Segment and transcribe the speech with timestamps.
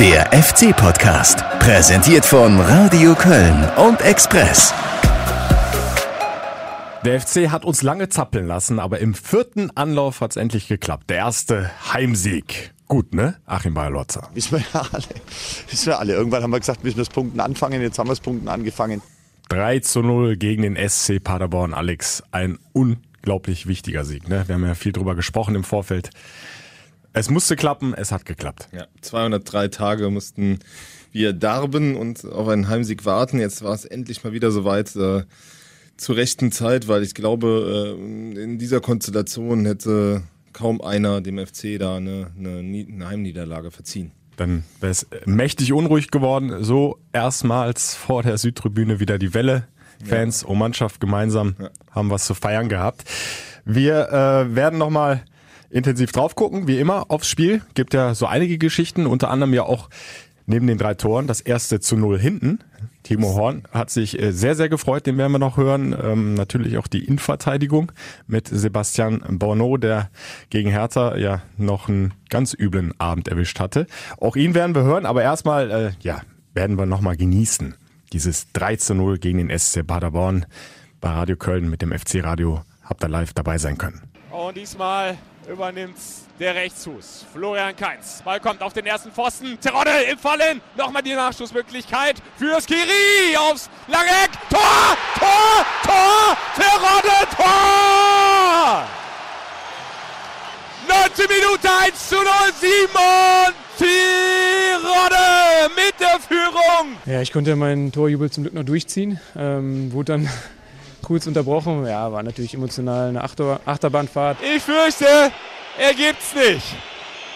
[0.00, 4.74] Der FC-Podcast, präsentiert von Radio Köln und Express.
[7.04, 11.10] Der FC hat uns lange zappeln lassen, aber im vierten Anlauf hat es endlich geklappt.
[11.10, 12.72] Der erste Heimsieg.
[12.88, 13.36] Gut, ne?
[13.46, 14.28] Achim Bayerlotzer.
[14.34, 15.04] Wissen wir ja alle.
[15.70, 16.14] Wissen wir alle.
[16.14, 17.80] Irgendwann haben wir gesagt, müssen wir das Punkten anfangen.
[17.80, 19.00] Jetzt haben wir das Punkten angefangen.
[19.50, 21.72] 3 zu 0 gegen den SC Paderborn.
[21.72, 24.28] Alex, ein unglaublich wichtiger Sieg.
[24.28, 24.42] Ne?
[24.48, 26.10] Wir haben ja viel drüber gesprochen im Vorfeld.
[27.16, 28.68] Es musste klappen, es hat geklappt.
[28.72, 30.58] Ja, 203 Tage mussten
[31.12, 33.38] wir darben und auf einen Heimsieg warten.
[33.38, 35.22] Jetzt war es endlich mal wieder soweit äh,
[35.96, 41.78] zur rechten Zeit, weil ich glaube, äh, in dieser Konstellation hätte kaum einer dem FC
[41.78, 44.10] da eine, eine, eine Heimniederlage verziehen.
[44.36, 46.64] Dann wäre es mächtig unruhig geworden.
[46.64, 49.68] So erstmals vor der Südtribüne wieder die Welle.
[50.04, 50.48] Fans ja.
[50.48, 51.70] und Mannschaft gemeinsam ja.
[51.92, 53.04] haben was zu feiern gehabt.
[53.64, 55.24] Wir äh, werden nochmal
[55.74, 57.60] intensiv drauf gucken, wie immer, aufs Spiel.
[57.74, 59.90] Gibt ja so einige Geschichten, unter anderem ja auch
[60.46, 62.60] neben den drei Toren das erste zu null hinten.
[63.02, 65.94] Timo Horn hat sich äh, sehr, sehr gefreut, den werden wir noch hören.
[66.00, 67.92] Ähm, natürlich auch die Innenverteidigung
[68.26, 70.10] mit Sebastian Borneau, der
[70.48, 73.86] gegen Hertha ja noch einen ganz üblen Abend erwischt hatte.
[74.18, 76.20] Auch ihn werden wir hören, aber erstmal, äh, ja,
[76.52, 77.74] werden wir nochmal genießen.
[78.12, 80.46] Dieses 3 zu 0 gegen den SC Paderborn
[81.00, 84.02] bei Radio Köln mit dem FC Radio habt ihr live dabei sein können.
[84.30, 85.16] Und diesmal
[85.48, 85.96] übernimmt
[86.38, 87.26] der Rechtsfuß.
[87.32, 88.22] Florian Kainz.
[88.24, 89.58] Ball kommt auf den ersten Pfosten.
[89.60, 90.60] Terodde im Fallen.
[90.76, 94.30] Nochmal die Nachschussmöglichkeit für Skiri aufs lange Eck.
[94.50, 94.96] Tor!
[95.18, 95.66] Tor!
[95.84, 96.36] Tor!
[96.56, 97.36] Terodde!
[97.36, 98.84] Tor!
[100.88, 102.24] 19 Minute 1 zu 0.
[102.60, 106.96] Simon Terodde mit der Führung.
[107.06, 109.20] Ja, ich konnte meinen Torjubel zum Glück noch durchziehen.
[109.36, 110.28] Ähm, wurde dann
[111.04, 111.86] kurz unterbrochen.
[111.86, 114.38] Ja, war natürlich emotional eine Achterbahnfahrt.
[114.42, 115.32] Ich fürchte,
[115.78, 116.64] er gibt's nicht.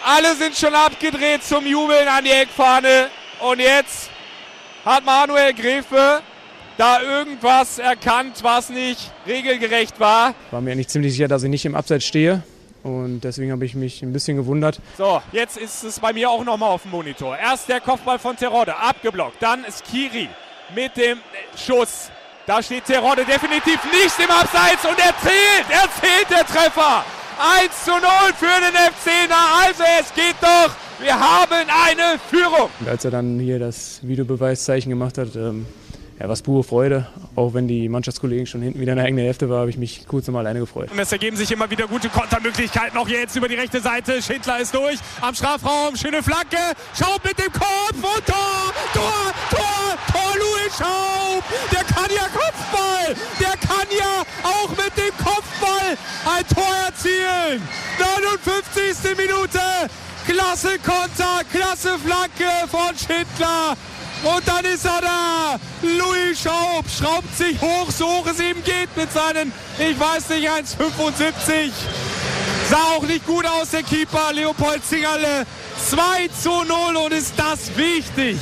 [0.05, 3.07] Alle sind schon abgedreht zum Jubeln an die Eckfahne.
[3.41, 4.09] Und jetzt
[4.85, 6.21] hat Manuel Gräfe
[6.77, 10.33] da irgendwas erkannt, was nicht regelgerecht war.
[10.51, 12.43] War mir eigentlich ziemlich sicher, dass ich nicht im Abseits stehe.
[12.81, 14.79] Und deswegen habe ich mich ein bisschen gewundert.
[14.97, 17.37] So, jetzt ist es bei mir auch nochmal auf dem Monitor.
[17.37, 19.41] Erst der Kopfball von Terodde, abgeblockt.
[19.41, 20.29] Dann ist Kiri
[20.73, 21.17] mit dem
[21.57, 22.09] Schuss
[22.49, 27.05] da steht Terodde definitiv nicht im Abseits und er zählt, er zählt der Treffer.
[27.61, 28.01] 1 zu 0
[28.35, 29.29] für den FC.
[29.29, 30.73] Na also es geht doch.
[30.99, 32.71] Wir haben eine Führung.
[32.79, 35.67] Und als er dann hier das Videobeweiszeichen gemacht hat, ähm,
[36.19, 37.07] ja, was pure Freude.
[37.35, 40.05] Auch wenn die Mannschaftskollegen schon hinten wieder in der eigenen Hälfte war, habe ich mich
[40.05, 40.91] kurz nochmal alleine gefreut.
[40.91, 42.97] Und es ergeben sich immer wieder gute Kontermöglichkeiten.
[42.97, 44.21] Auch jetzt über die rechte Seite.
[44.21, 45.95] Schindler ist durch am Strafraum.
[45.95, 46.57] Schöne Flanke.
[46.97, 48.73] Schaub mit dem Kopf und Tor!
[48.93, 49.33] Tor!
[49.49, 49.97] Tor!
[50.11, 51.43] Tor Louis Schaub!
[51.71, 53.15] Der kann ja Kopfball!
[53.39, 57.61] Der kann ja auch mit dem Kopfball ein Tor erzielen!
[57.97, 59.17] 59.
[59.17, 59.59] Minute!
[60.27, 63.75] Klasse Konter, klasse Flanke von Schindler.
[64.23, 65.59] Und dann ist er da.
[65.81, 70.49] Louis Schaub schraubt sich hoch, so hoch es ihm geht mit seinen, ich weiß nicht,
[70.49, 71.71] 1,75.
[72.69, 75.45] Sah auch nicht gut aus, der Keeper Leopold Zingerle.
[75.87, 78.37] 2 zu 0 und ist das wichtig.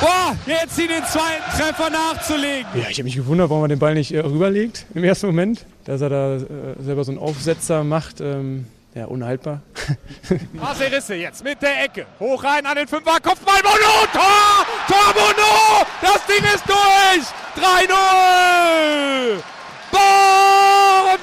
[0.00, 2.66] Boah, jetzt hier den zweiten Treffer nachzulegen.
[2.74, 5.64] Ja, ich habe mich gewundert, warum er den Ball nicht äh, rüberlegt im ersten Moment.
[5.84, 6.40] Dass er da äh,
[6.80, 8.20] selber so einen Aufsetzer macht.
[8.20, 9.60] Ähm ja, unhaltbar.
[10.92, 12.06] Risse jetzt mit der Ecke.
[12.20, 13.18] Hoch rein an den Fünfer.
[13.22, 14.06] Kopfball Bono.
[14.12, 14.66] Tor!
[14.86, 15.86] Tor Bono!
[16.00, 17.26] Das Ding ist durch!
[17.56, 19.42] 3-0!
[19.90, 21.22] Bono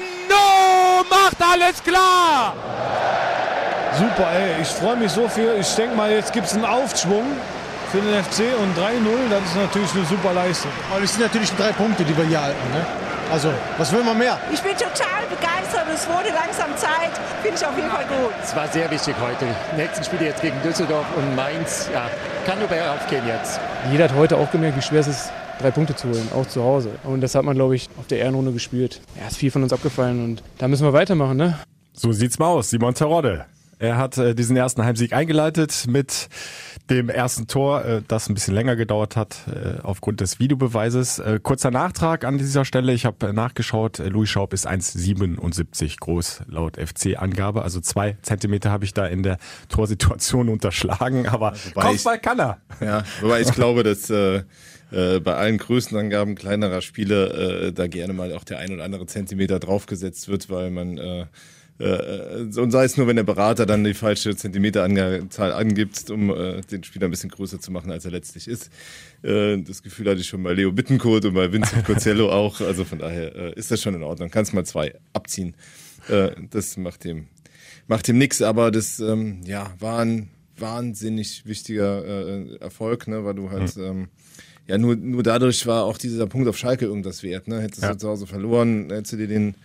[1.10, 2.56] macht alles klar!
[3.98, 4.62] Super, ey.
[4.62, 5.56] Ich freue mich so viel.
[5.60, 7.26] Ich denke mal, jetzt gibt es einen Aufschwung
[7.92, 10.72] für den FC und 3-0, das ist natürlich eine super Leistung.
[10.92, 12.72] Aber es sind natürlich drei Punkte, die wir hier halten.
[12.72, 13.09] Ne?
[13.32, 14.40] Also, was will man mehr?
[14.52, 15.86] Ich bin total begeistert.
[15.94, 17.12] Es wurde langsam Zeit.
[17.44, 18.34] Finde ich auf jeden Fall gut.
[18.42, 19.46] Es war sehr wichtig heute.
[19.72, 21.90] Die nächsten Spiele jetzt gegen Düsseldorf und Mainz.
[21.94, 22.10] Ja,
[22.48, 23.60] kann nur bergauf gehen jetzt.
[23.92, 26.64] Jeder hat heute auch gemerkt, wie schwer es ist, drei Punkte zu holen, auch zu
[26.64, 26.90] Hause.
[27.04, 29.00] Und das hat man, glaube ich, auf der Ehrenrunde gespielt.
[29.20, 31.60] Ja, ist viel von uns abgefallen und da müssen wir weitermachen, ne?
[31.94, 32.72] So sieht's mal aus.
[32.72, 33.46] Simon Terodde.
[33.80, 36.28] Er hat äh, diesen ersten Heimsieg eingeleitet mit
[36.90, 41.20] dem ersten Tor, äh, das ein bisschen länger gedauert hat äh, aufgrund des Videobeweises.
[41.20, 42.92] Äh, kurzer Nachtrag an dieser Stelle.
[42.92, 44.00] Ich habe äh, nachgeschaut.
[44.00, 47.62] Äh, Louis Schaub ist 1,77 groß laut FC-Angabe.
[47.62, 49.38] Also zwei Zentimeter habe ich da in der
[49.70, 51.28] Torsituation unterschlagen.
[51.28, 52.58] Aber also Kopfball ich, kann er.
[52.82, 54.44] Ja, wobei ich glaube, dass äh,
[54.92, 59.06] äh, bei allen Größenangaben kleinerer Spiele äh, da gerne mal auch der ein oder andere
[59.06, 61.26] Zentimeter draufgesetzt wird, weil man äh,
[61.80, 66.62] äh, und sei es nur, wenn der Berater dann die falsche Zentimeteranzahl angibt, um äh,
[66.62, 68.70] den Spieler ein bisschen größer zu machen, als er letztlich ist.
[69.24, 72.60] Äh, das Gefühl hatte ich schon bei Leo Bittencourt und bei Vincent Cozello auch.
[72.60, 74.30] Also von daher äh, ist das schon in Ordnung.
[74.30, 75.56] Kannst mal zwei abziehen.
[76.10, 77.28] Äh, das macht dem,
[77.88, 83.36] macht dem nix, aber das ähm, ja, war ein wahnsinnig wichtiger äh, Erfolg, ne, weil
[83.36, 83.84] du halt, mhm.
[83.84, 84.08] ähm,
[84.68, 87.62] ja, nur, nur dadurch war auch dieser Punkt auf Schalke irgendwas wert, ne?
[87.62, 87.94] Hättest ja.
[87.94, 89.56] du zu Hause verloren, hättest du dir den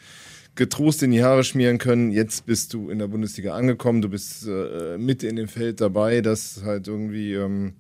[0.55, 2.11] getrost in die Haare schmieren können.
[2.11, 6.21] Jetzt bist du in der Bundesliga angekommen, du bist äh, mit in dem Feld dabei,
[6.21, 7.75] das halt irgendwie ähm,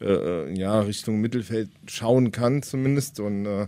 [0.00, 3.66] äh, äh, ja Richtung Mittelfeld schauen kann zumindest und äh,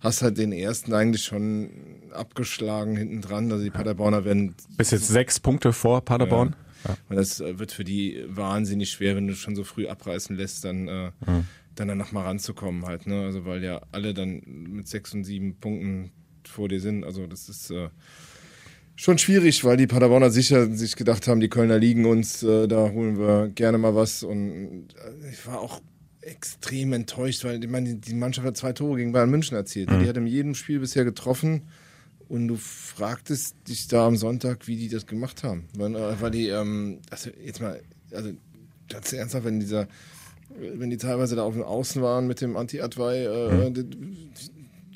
[0.00, 1.70] hast halt den ersten eigentlich schon
[2.12, 3.50] abgeschlagen hinten dran.
[3.50, 6.56] Also die Paderborner werden bis jetzt sechs Punkte vor Paderborn.
[6.84, 6.96] Ja.
[7.08, 10.64] Und das äh, wird für die wahnsinnig schwer, wenn du schon so früh abreißen lässt,
[10.64, 11.46] dann äh, mhm.
[11.76, 13.06] dann, dann noch mal ranzukommen halt.
[13.06, 13.24] Ne?
[13.24, 16.10] Also weil ja alle dann mit sechs und sieben Punkten
[16.48, 17.04] vor dir sind.
[17.04, 17.88] Also das ist äh,
[18.96, 22.90] schon schwierig, weil die Paderborner sicher sich gedacht haben, die Kölner liegen uns, äh, da
[22.90, 24.22] holen wir gerne mal was.
[24.22, 25.80] Und äh, ich war auch
[26.20, 29.90] extrem enttäuscht, weil ich meine, die Mannschaft hat zwei Tore gegen Bayern München erzielt.
[29.90, 30.00] Mhm.
[30.00, 31.62] Die hat in jedem Spiel bisher getroffen.
[32.28, 35.64] Und du fragtest dich da am Sonntag, wie die das gemacht haben.
[35.76, 38.30] Weil, äh, weil die, ähm, also jetzt mal, also
[38.88, 39.88] ganz ernsthaft, wenn dieser,
[40.58, 43.86] wenn die teilweise da auf dem Außen waren mit dem Anti-Adwei, äh, mhm.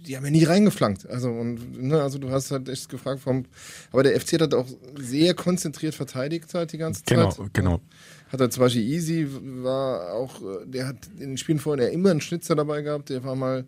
[0.07, 1.09] Die, haben ja nie reingeflankt.
[1.09, 3.45] Also, und, ne, also du hast halt echt gefragt vom,
[3.93, 4.67] aber der FC hat auch
[4.99, 7.37] sehr konzentriert verteidigt halt die ganze genau, Zeit.
[7.53, 7.81] Genau, genau.
[8.29, 9.29] Hat er zum Beispiel Easy,
[9.63, 13.37] war auch, der hat in den Spielen vorher immer einen Schnitzer dabei gehabt, der war
[13.37, 13.67] mal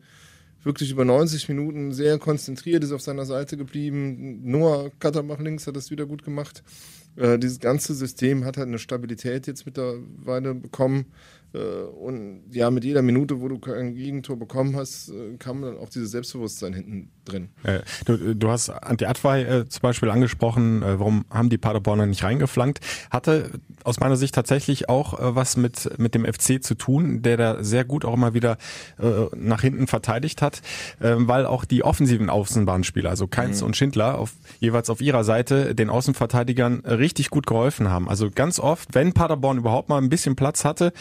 [0.64, 4.40] wirklich über 90 Minuten sehr konzentriert, ist auf seiner Seite geblieben.
[4.44, 6.62] Noah Katterbach links hat das wieder gut gemacht.
[7.16, 11.06] Äh, dieses ganze System hat halt eine Stabilität jetzt mittlerweile bekommen.
[11.54, 15.78] Äh, und ja, mit jeder Minute, wo du kein Gegentor bekommen hast, äh, kam dann
[15.78, 17.48] auch dieses Selbstbewusstsein hinten drin.
[17.62, 22.06] Äh, du, du hast Anti Adwei äh, zum Beispiel angesprochen, äh, warum haben die Paderborner
[22.06, 22.80] nicht reingeflankt?
[23.10, 23.50] Hatte
[23.84, 27.84] aus meiner Sicht tatsächlich auch was mit, mit dem FC zu tun, der da sehr
[27.84, 28.58] gut auch immer wieder
[29.36, 30.60] nach hinten verteidigt hat,
[30.98, 33.68] weil auch die offensiven Außenbahnspieler, also Keins mhm.
[33.68, 38.08] und Schindler, auf, jeweils auf ihrer Seite den Außenverteidigern richtig gut geholfen haben.
[38.08, 40.92] Also ganz oft, wenn Paderborn überhaupt mal ein bisschen Platz hatte,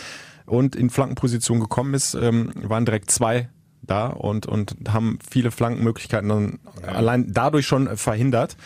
[0.48, 3.50] und in Flankenposition gekommen ist, ähm, waren direkt zwei
[3.82, 6.90] da und, und haben viele Flankenmöglichkeiten dann ja.
[6.90, 8.58] allein dadurch schon verhindert.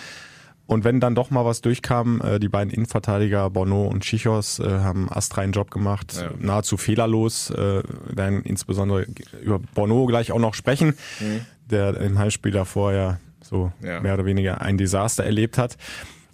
[0.67, 4.63] Und wenn dann doch mal was durchkam, äh, die beiden Innenverteidiger Bono und Chichos äh,
[4.63, 6.31] haben astreinen Job gemacht, ja.
[6.39, 7.49] nahezu fehlerlos.
[7.49, 9.05] Äh, werden insbesondere
[9.41, 11.41] über Bono gleich auch noch sprechen, mhm.
[11.69, 13.99] der im Heimspiel davor ja so ja.
[13.99, 15.77] mehr oder weniger ein Desaster erlebt hat.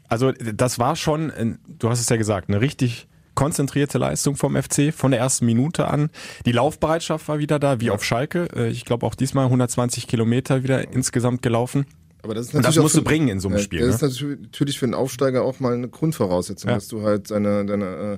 [0.08, 4.92] Also das war schon, du hast es ja gesagt, eine richtig konzentrierte Leistung vom FC
[4.92, 6.10] von der ersten Minute an.
[6.48, 8.48] Die Laufbereitschaft war wieder da, wie auf Schalke.
[8.56, 11.86] Äh, ich glaube auch diesmal 120 Kilometer wieder insgesamt gelaufen.
[12.24, 13.82] Aber das, ist natürlich das musst für, du bringen in so einem Spiel.
[13.82, 14.08] Das ne?
[14.08, 16.76] ist natürlich für einen Aufsteiger auch mal eine Grundvoraussetzung, ja.
[16.76, 18.18] dass du halt deine, deine, äh,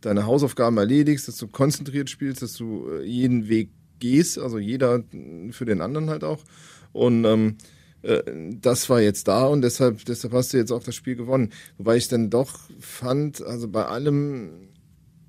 [0.00, 3.68] deine Hausaufgaben erledigst, dass du konzentriert spielst, dass du äh, jeden Weg
[3.98, 5.04] gehst, also jeder
[5.50, 6.42] für den anderen halt auch.
[6.92, 7.58] Und ähm,
[8.60, 11.50] das war jetzt da und deshalb, deshalb hast du jetzt auch das Spiel gewonnen.
[11.78, 14.68] Wobei ich dann doch fand, also bei allem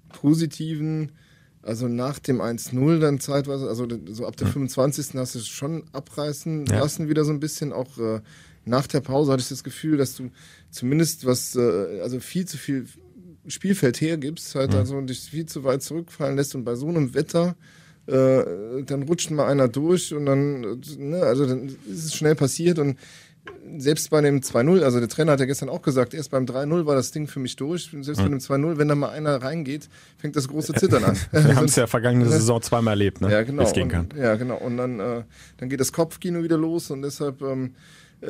[0.09, 1.13] Positiven,
[1.61, 5.15] also nach dem 1-0 dann zeitweise, also so ab der 25.
[5.15, 6.79] hast du es schon abreißen ja.
[6.79, 7.71] lassen, wieder so ein bisschen.
[7.71, 8.21] Auch äh,
[8.65, 10.31] nach der Pause hatte ich das Gefühl, dass du
[10.69, 12.87] zumindest was, äh, also viel zu viel
[13.47, 14.77] Spielfeld hergibst, halt mhm.
[14.77, 17.55] also dich viel zu weit zurückfallen lässt und bei so einem Wetter
[18.07, 22.79] äh, dann rutscht mal einer durch und dann, ne, also dann ist es schnell passiert
[22.79, 22.97] und
[23.77, 26.85] selbst bei dem 2-0, also der Trainer hat ja gestern auch gesagt, erst beim 3-0
[26.85, 27.89] war das Ding für mich durch.
[28.01, 31.17] Selbst bei dem 2-0, wenn da mal einer reingeht, fängt das große Zittern an.
[31.31, 33.31] Wir haben es ja vergangene Saison zweimal erlebt, ne?
[33.31, 33.63] Ja, genau.
[33.63, 34.07] Es gehen kann.
[34.11, 34.57] Und, ja, genau.
[34.57, 35.23] Und dann, äh,
[35.57, 37.75] dann geht das Kopfkino wieder los und deshalb, ähm,
[38.21, 38.27] äh,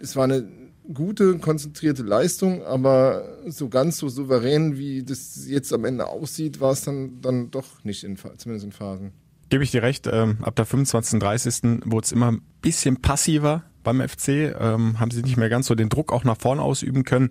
[0.00, 0.46] es war eine
[0.92, 6.72] gute, konzentrierte Leistung, aber so ganz so souverän, wie das jetzt am Ende aussieht, war
[6.72, 9.12] es dann, dann doch nicht, in, zumindest in Phasen.
[9.48, 11.20] Gebe ich dir recht, ähm, ab der 25.
[11.20, 11.62] 30.
[11.84, 15.74] wurde es immer ein bisschen passiver beim FC, ähm, haben sie nicht mehr ganz so
[15.74, 17.28] den Druck auch nach vorne ausüben können.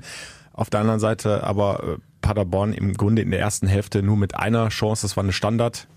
[0.53, 4.35] Auf der anderen Seite aber äh, Paderborn im Grunde in der ersten Hälfte nur mit
[4.35, 5.87] einer Chance, das war eine Standard,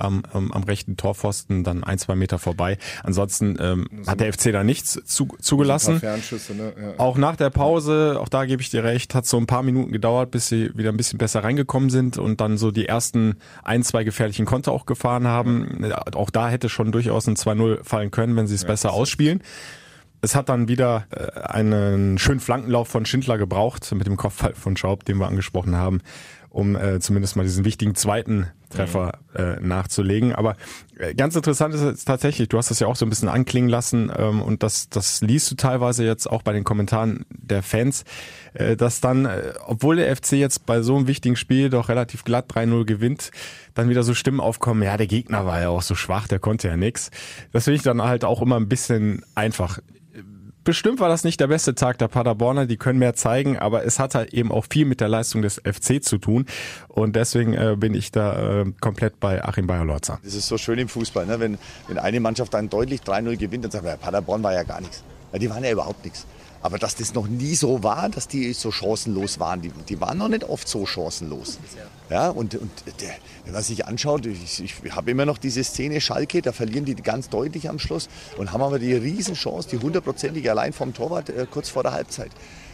[0.00, 2.78] am, am, am rechten Torpfosten, dann ein, zwei Meter vorbei.
[3.02, 6.00] Ansonsten ähm, hat der FC da nichts zu, zugelassen.
[6.02, 6.72] Ne?
[6.80, 6.98] Ja.
[6.98, 9.92] Auch nach der Pause, auch da gebe ich dir recht, hat so ein paar Minuten
[9.92, 13.82] gedauert, bis sie wieder ein bisschen besser reingekommen sind und dann so die ersten ein,
[13.82, 15.84] zwei gefährlichen Konter auch gefahren haben.
[15.84, 16.02] Ja.
[16.14, 19.42] Auch da hätte schon durchaus ein 2-0 fallen können, wenn sie es ja, besser ausspielen.
[20.22, 24.76] Es hat dann wieder äh, einen schönen Flankenlauf von Schindler gebraucht mit dem Kopfball von
[24.76, 26.00] Schaub, den wir angesprochen haben
[26.50, 30.32] um äh, zumindest mal diesen wichtigen zweiten Treffer äh, nachzulegen.
[30.34, 30.56] Aber
[30.98, 33.68] äh, ganz interessant ist es tatsächlich, du hast das ja auch so ein bisschen anklingen
[33.68, 38.04] lassen ähm, und das, das liest du teilweise jetzt auch bei den Kommentaren der Fans,
[38.54, 42.24] äh, dass dann, äh, obwohl der FC jetzt bei so einem wichtigen Spiel doch relativ
[42.24, 43.30] glatt 3-0 gewinnt,
[43.74, 46.68] dann wieder so Stimmen aufkommen, ja, der Gegner war ja auch so schwach, der konnte
[46.68, 47.10] ja nix.
[47.52, 49.80] Das finde ich dann halt auch immer ein bisschen einfach
[50.64, 53.98] bestimmt war das nicht der beste Tag der Paderborner, die können mehr zeigen, aber es
[53.98, 56.46] hat halt eben auch viel mit der Leistung des FC zu tun
[56.88, 60.20] und deswegen äh, bin ich da äh, komplett bei Achim Bayer-Lorzer.
[60.22, 61.40] Das ist so schön im Fußball, ne?
[61.40, 64.80] wenn, wenn eine Mannschaft dann deutlich 3-0 gewinnt, dann sagt man, Paderborn war ja gar
[64.80, 65.02] nichts.
[65.32, 66.26] Ja, die waren ja überhaupt nichts.
[66.62, 70.18] Aber dass das noch nie so war, dass die so chancenlos waren, die, die waren
[70.18, 71.58] noch nicht oft so chancenlos.
[72.10, 73.14] Ja, und, und der,
[73.44, 76.96] wenn man sich anschaut, ich, ich habe immer noch diese Szene Schalke, da verlieren die
[76.96, 81.46] ganz deutlich am Schluss und haben aber die Riesenchance, die hundertprozentige allein vom Torwart äh,
[81.48, 82.32] kurz vor der Halbzeit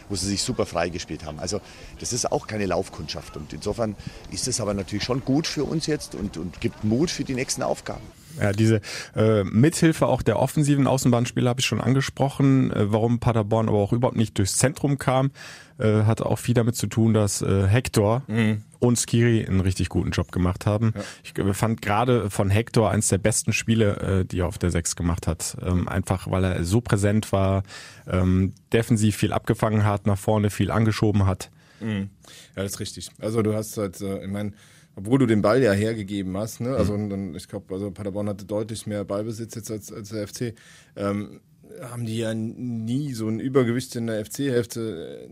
[0.09, 1.37] wo sie sich super freigespielt haben.
[1.37, 1.59] Also
[1.99, 3.35] das ist auch keine Laufkundschaft.
[3.35, 3.95] Und insofern
[4.31, 7.33] ist es aber natürlich schon gut für uns jetzt und, und gibt Mut für die
[7.33, 8.05] nächsten Aufgaben.
[8.39, 8.81] Ja, diese
[9.15, 12.71] äh, Mithilfe auch der offensiven Außenbahnspieler habe ich schon angesprochen.
[12.71, 15.31] Äh, warum Paderborn aber auch überhaupt nicht durchs Zentrum kam,
[15.79, 18.63] äh, hatte auch viel damit zu tun, dass äh, Hector mhm.
[18.79, 20.93] und Skiri einen richtig guten Job gemacht haben.
[20.95, 21.03] Ja.
[21.23, 24.71] Ich äh, fand gerade von Hector eins der besten Spiele, äh, die er auf der
[24.71, 25.57] Sechs gemacht hat.
[25.61, 27.63] Ähm, einfach weil er so präsent war,
[28.07, 31.49] ähm, defensiv viel abgefangen hat, nach vorne viel angeschoben hat.
[31.79, 32.09] Mhm.
[32.55, 33.09] Ja, das ist richtig.
[33.19, 34.53] Also du hast halt, äh, ich meine,
[34.97, 36.75] obwohl du den Ball ja hergegeben hast, ne?
[36.75, 37.35] Also mhm.
[37.35, 40.55] ich glaube, also Paderborn hatte deutlich mehr Ballbesitz jetzt als, als der FC.
[40.95, 41.39] Ähm,
[41.81, 45.29] haben die ja nie so ein Übergewicht in der FC-Hälfte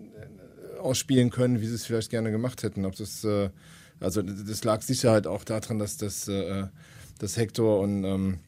[0.77, 2.85] äh, ausspielen können, wie sie es vielleicht gerne gemacht hätten.
[2.85, 3.49] Ob das, äh,
[3.99, 6.67] also das lag sicher halt auch daran, dass das, äh,
[7.17, 8.39] dass Hector und ähm,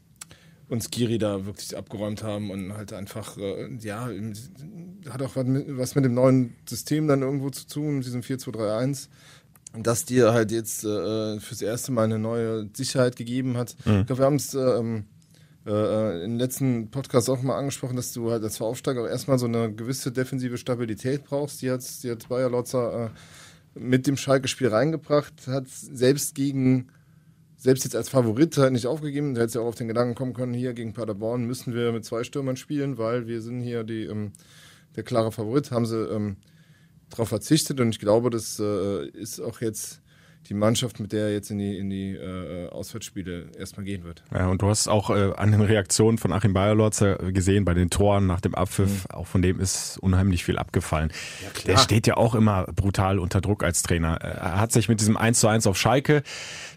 [0.70, 4.10] und Skiri da wirklich abgeräumt haben und halt einfach, äh, ja,
[5.10, 9.08] hat auch was mit, was mit dem neuen System dann irgendwo zu tun, diesem 4-2-3-1
[9.84, 13.76] dass dir halt jetzt äh, fürs erste Mal eine neue Sicherheit gegeben hat.
[13.86, 14.02] Mhm.
[14.02, 15.06] Ich glaube, wir haben es ähm,
[15.68, 19.48] äh, im letzten Podcast auch mal angesprochen, dass du halt als Aufsteiger auch erstmal so
[19.48, 21.62] eine gewisse defensive Stabilität brauchst.
[21.62, 23.12] Die hat, die hat Bayer Lotzer
[23.76, 26.88] äh, mit dem Schalke-Spiel reingebracht, hat selbst gegen,
[27.58, 29.36] selbst jetzt als Favorit halt nicht aufgegeben.
[29.36, 32.06] Da hätte ja auch auf den Gedanken kommen können, hier gegen Paderborn müssen wir mit
[32.06, 34.32] zwei Stürmern spielen, weil wir sind hier die, ähm,
[34.96, 35.72] der klare Favorit.
[35.72, 36.38] Haben sie ähm,
[37.10, 37.80] darauf verzichtet.
[37.80, 40.02] Und ich glaube, das äh, ist auch jetzt
[40.50, 44.24] die Mannschaft, mit der er jetzt in die, in die äh, Auswärtsspiele erstmal gehen wird.
[44.34, 47.90] Ja, und du hast auch äh, an den Reaktionen von Achim Bayerlotzer gesehen bei den
[47.90, 49.16] Toren nach dem Abpfiff, mhm.
[49.16, 51.12] auch von dem ist unheimlich viel abgefallen.
[51.44, 54.16] Ja, Der steht ja auch immer brutal unter Druck als Trainer.
[54.16, 56.24] Er hat sich mit diesem 1 zu 1 auf Schalke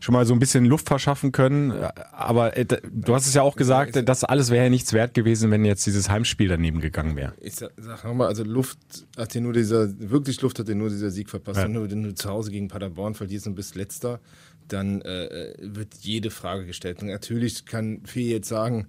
[0.00, 1.72] schon mal so ein bisschen Luft verschaffen können,
[2.12, 5.50] aber äh, du hast es ja auch gesagt, das alles wäre ja nichts wert gewesen,
[5.50, 7.34] wenn jetzt dieses Heimspiel daneben gegangen wäre.
[7.40, 8.78] Ich sag, sag nochmal, also Luft
[9.16, 11.58] hat dir nur dieser, wirklich Luft hat dir nur dieser Sieg verpasst.
[11.58, 11.64] Ja.
[11.64, 14.20] Wenn, du, wenn du zu Hause gegen Paderborn verlierst und bist letzter,
[14.68, 17.02] dann äh, wird jede Frage gestellt.
[17.02, 18.86] Und natürlich kann Fee jetzt sagen,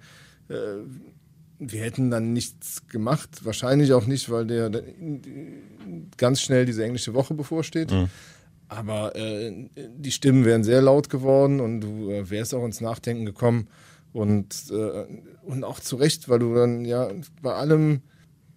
[0.48, 0.56] äh,
[1.60, 3.44] wir hätten dann nichts gemacht.
[3.44, 4.72] Wahrscheinlich auch nicht, weil der
[6.18, 7.92] ganz schnell diese englische Woche bevorsteht.
[7.92, 8.10] Mhm.
[8.70, 13.25] Aber äh, die Stimmen wären sehr laut geworden und du äh, wärst auch ins Nachdenken
[13.25, 13.68] gekommen.
[14.13, 15.06] Und, äh,
[15.44, 17.10] und auch zu Recht, weil du dann ja
[17.42, 18.01] bei allem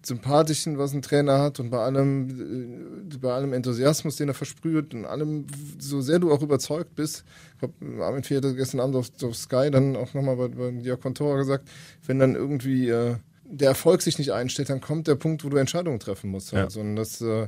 [0.05, 4.93] Sympathischen, was ein Trainer hat und bei allem, äh, bei allem Enthusiasmus, den er versprüht
[4.93, 5.47] und allem,
[5.79, 7.23] so sehr du auch überzeugt bist.
[7.53, 10.69] Ich glaube, Armin Fee hat gestern Abend auf, auf Sky dann auch nochmal bei, bei
[10.81, 11.67] Jörg Kontora gesagt,
[12.05, 15.57] wenn dann irgendwie äh, der Erfolg sich nicht einstellt, dann kommt der Punkt, wo du
[15.57, 16.51] Entscheidungen treffen musst.
[16.51, 16.65] Ja.
[16.65, 17.47] Also, und das, äh,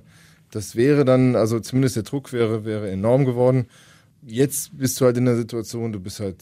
[0.52, 3.68] das wäre dann, also zumindest der Druck wäre, wäre enorm geworden.
[4.26, 6.38] Jetzt bist du halt in der Situation, du bist halt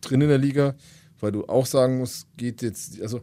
[0.00, 0.74] drin in der Liga,
[1.20, 3.20] weil du auch sagen musst, geht jetzt, also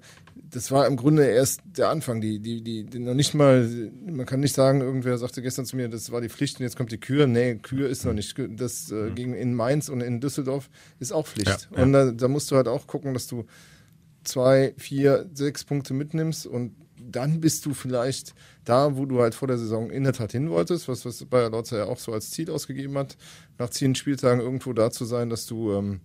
[0.51, 2.21] das war im Grunde erst der Anfang.
[2.21, 5.77] Die, die, die, die, noch nicht mal, man kann nicht sagen, irgendwer sagte gestern zu
[5.77, 7.25] mir, das war die Pflicht und jetzt kommt die Kür.
[7.25, 8.35] Nee, Kür ist noch nicht.
[8.37, 9.15] Das äh, mhm.
[9.15, 11.47] gegen in Mainz und in Düsseldorf ist auch Pflicht.
[11.71, 11.83] Ja, ja.
[11.83, 13.45] Und da, da musst du halt auch gucken, dass du
[14.23, 19.47] zwei, vier, sechs Punkte mitnimmst und dann bist du vielleicht da, wo du halt vor
[19.47, 22.29] der Saison in der Tat hin wolltest, was, was Bayer Lotzer ja auch so als
[22.29, 23.17] Ziel ausgegeben hat,
[23.57, 26.01] nach zehn Spieltagen irgendwo da zu sein, dass du ähm,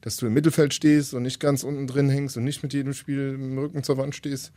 [0.00, 2.94] dass du im Mittelfeld stehst und nicht ganz unten drin hängst und nicht mit jedem
[2.94, 4.52] Spiel im Rücken zur Wand stehst.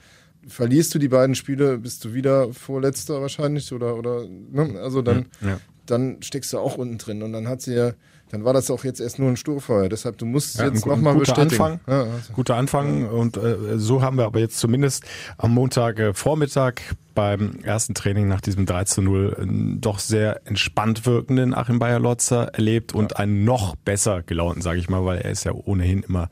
[0.48, 4.80] Verlierst du die beiden Spiele, bist du wieder Vorletzter wahrscheinlich oder, oder ne?
[4.80, 5.60] also dann, ja.
[5.86, 7.24] dann steckst du auch unten drin.
[7.24, 7.94] Und dann hat sie ja,
[8.34, 9.90] dann war das auch jetzt erst nur ein Sturfeuer.
[9.90, 11.52] Deshalb, du musst ja, jetzt nochmal bestätigen.
[11.52, 12.34] Anfang, ja, also.
[12.34, 13.08] Guter Anfang.
[13.08, 15.04] Und äh, so haben wir aber jetzt zumindest
[15.38, 16.82] am Montag äh, Vormittag
[17.14, 22.56] beim ersten Training nach diesem 3 zu 0 einen doch sehr entspannt wirkenden Achim Bayer-Lotzer
[22.56, 26.30] erlebt und einen noch besser gelaunten, sage ich mal, weil er ist ja ohnehin immer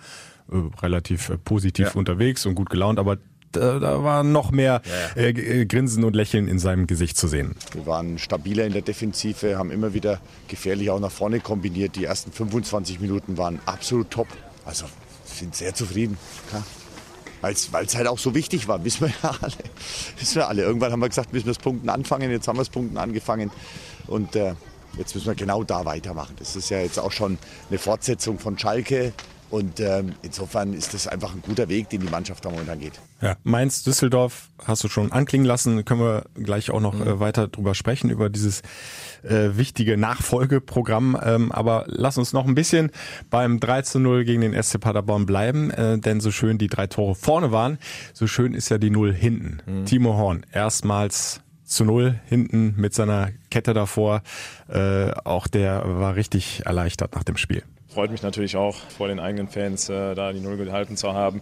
[0.52, 1.94] äh, relativ äh, positiv ja.
[1.94, 3.20] unterwegs und gut gelaunt, aber
[3.52, 4.82] da, da war noch mehr
[5.16, 5.28] ja, ja.
[5.30, 7.56] Äh, Grinsen und Lächeln in seinem Gesicht zu sehen.
[7.74, 11.96] Wir waren stabiler in der Defensive, haben immer wieder gefährlich auch nach vorne kombiniert.
[11.96, 14.28] Die ersten 25 Minuten waren absolut top.
[14.66, 14.86] Also
[15.26, 16.18] sind sehr zufrieden.
[16.50, 16.64] Klar
[17.42, 19.54] weil es halt auch so wichtig war, wissen wir ja alle.
[20.20, 20.62] Wissen wir alle.
[20.62, 23.52] Irgendwann haben wir gesagt, müssen wir das Punkten anfangen, jetzt haben wir das Punkten angefangen
[24.08, 24.54] und äh,
[24.98, 26.36] jetzt müssen wir genau da weitermachen.
[26.38, 27.38] Das ist ja jetzt auch schon
[27.70, 29.14] eine Fortsetzung von Schalke.
[29.52, 32.94] Und ähm, insofern ist das einfach ein guter Weg, den die Mannschaft da momentan geht.
[33.22, 37.02] Ja, Mainz, Düsseldorf hast du schon anklingen lassen, können wir gleich auch noch mhm.
[37.08, 38.62] äh, weiter drüber sprechen, über dieses
[39.24, 41.20] äh, wichtige Nachfolgeprogramm.
[41.22, 42.92] Ähm, aber lass uns noch ein bisschen
[43.30, 46.88] beim 3 zu 0 gegen den SC Paderborn bleiben, äh, denn so schön die drei
[46.88, 47.78] Tore vorne waren,
[48.14, 49.60] so schön ist ja die Null hinten.
[49.66, 49.86] Mhm.
[49.86, 54.22] Timo Horn, erstmals zu Null hinten mit seiner Kette davor.
[54.70, 57.64] Äh, auch der war richtig erleichtert nach dem Spiel.
[57.94, 61.42] Freut mich natürlich auch, vor den eigenen Fans äh, da die Null gehalten zu haben.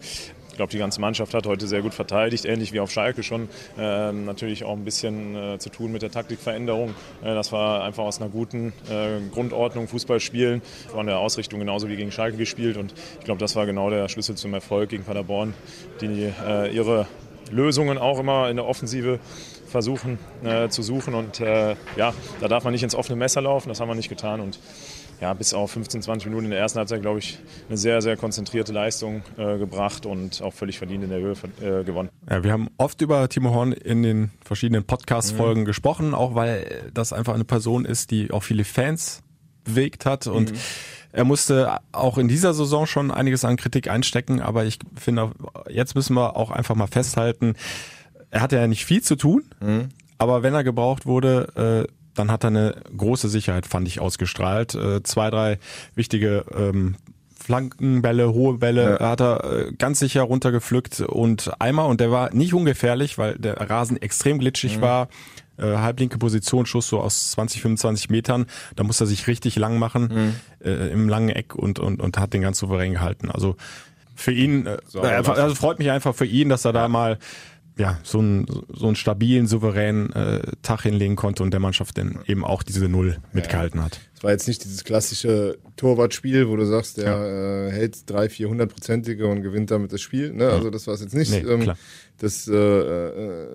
[0.49, 3.49] Ich glaube, die ganze Mannschaft hat heute sehr gut verteidigt, ähnlich wie auf Schalke schon.
[3.77, 6.95] Äh, natürlich auch ein bisschen äh, zu tun mit der Taktikveränderung.
[7.21, 11.87] Äh, das war einfach aus einer guten äh, Grundordnung Fußball spielen, von der Ausrichtung genauso
[11.87, 12.77] wie gegen Schalke gespielt.
[12.77, 15.53] Und ich glaube, das war genau der Schlüssel zum Erfolg gegen Paderborn,
[16.01, 17.05] die äh, ihre
[17.51, 19.19] Lösungen auch immer in der Offensive
[19.67, 21.13] versuchen äh, zu suchen.
[21.13, 21.75] Und ja,
[22.41, 24.39] da darf man nicht ins offene Messer laufen, das haben wir nicht getan.
[24.39, 24.59] Und
[25.21, 28.17] ja, bis auf 15, 20 Minuten in der ersten Halbzeit, glaube ich, eine sehr, sehr
[28.17, 32.09] konzentrierte Leistung äh, gebracht und auch völlig verdient in der Höhe äh, gewonnen.
[32.29, 35.65] Ja, wir haben oft über Timo Horn in den verschiedenen Podcast-Folgen mhm.
[35.65, 39.21] gesprochen, auch weil das einfach eine Person ist, die auch viele Fans
[39.63, 40.57] bewegt hat und mhm.
[41.11, 45.31] Er musste auch in dieser Saison schon einiges an Kritik einstecken, aber ich finde,
[45.67, 47.55] jetzt müssen wir auch einfach mal festhalten,
[48.29, 49.89] er hatte ja nicht viel zu tun, mhm.
[50.19, 54.75] aber wenn er gebraucht wurde, äh, dann hat er eine große Sicherheit, fand ich, ausgestrahlt.
[54.75, 55.59] Äh, zwei, drei
[55.95, 56.95] wichtige ähm,
[57.39, 59.09] Flankenbälle, hohe Bälle ja.
[59.09, 63.57] hat er äh, ganz sicher runtergepflückt und einmal, und der war nicht ungefährlich, weil der
[63.69, 64.81] Rasen extrem glitschig mhm.
[64.81, 65.07] war,
[65.57, 69.79] äh, halblinke Position, Schuss so aus 20, 25 Metern, da muss er sich richtig lang
[69.79, 70.35] machen mhm.
[70.63, 73.31] äh, im langen Eck und, und, und hat den ganz souverän gehalten.
[73.31, 73.55] Also
[74.15, 77.17] für ihn, äh, so, also freut mich einfach für ihn, dass er da mal
[77.77, 82.19] ja, so einen, so einen stabilen, souveränen äh, Tag hinlegen konnte und der Mannschaft dann
[82.25, 83.99] eben auch diese Null mitgehalten hat.
[84.19, 87.67] Es war jetzt nicht dieses klassische Torwartspiel, wo du sagst, der ja.
[87.67, 90.33] äh, hält drei, vier hundertprozentige und gewinnt damit das Spiel.
[90.33, 90.49] Ne?
[90.49, 91.31] Also das war es jetzt nicht.
[91.31, 91.71] Nee, ähm,
[92.17, 93.47] das äh, äh,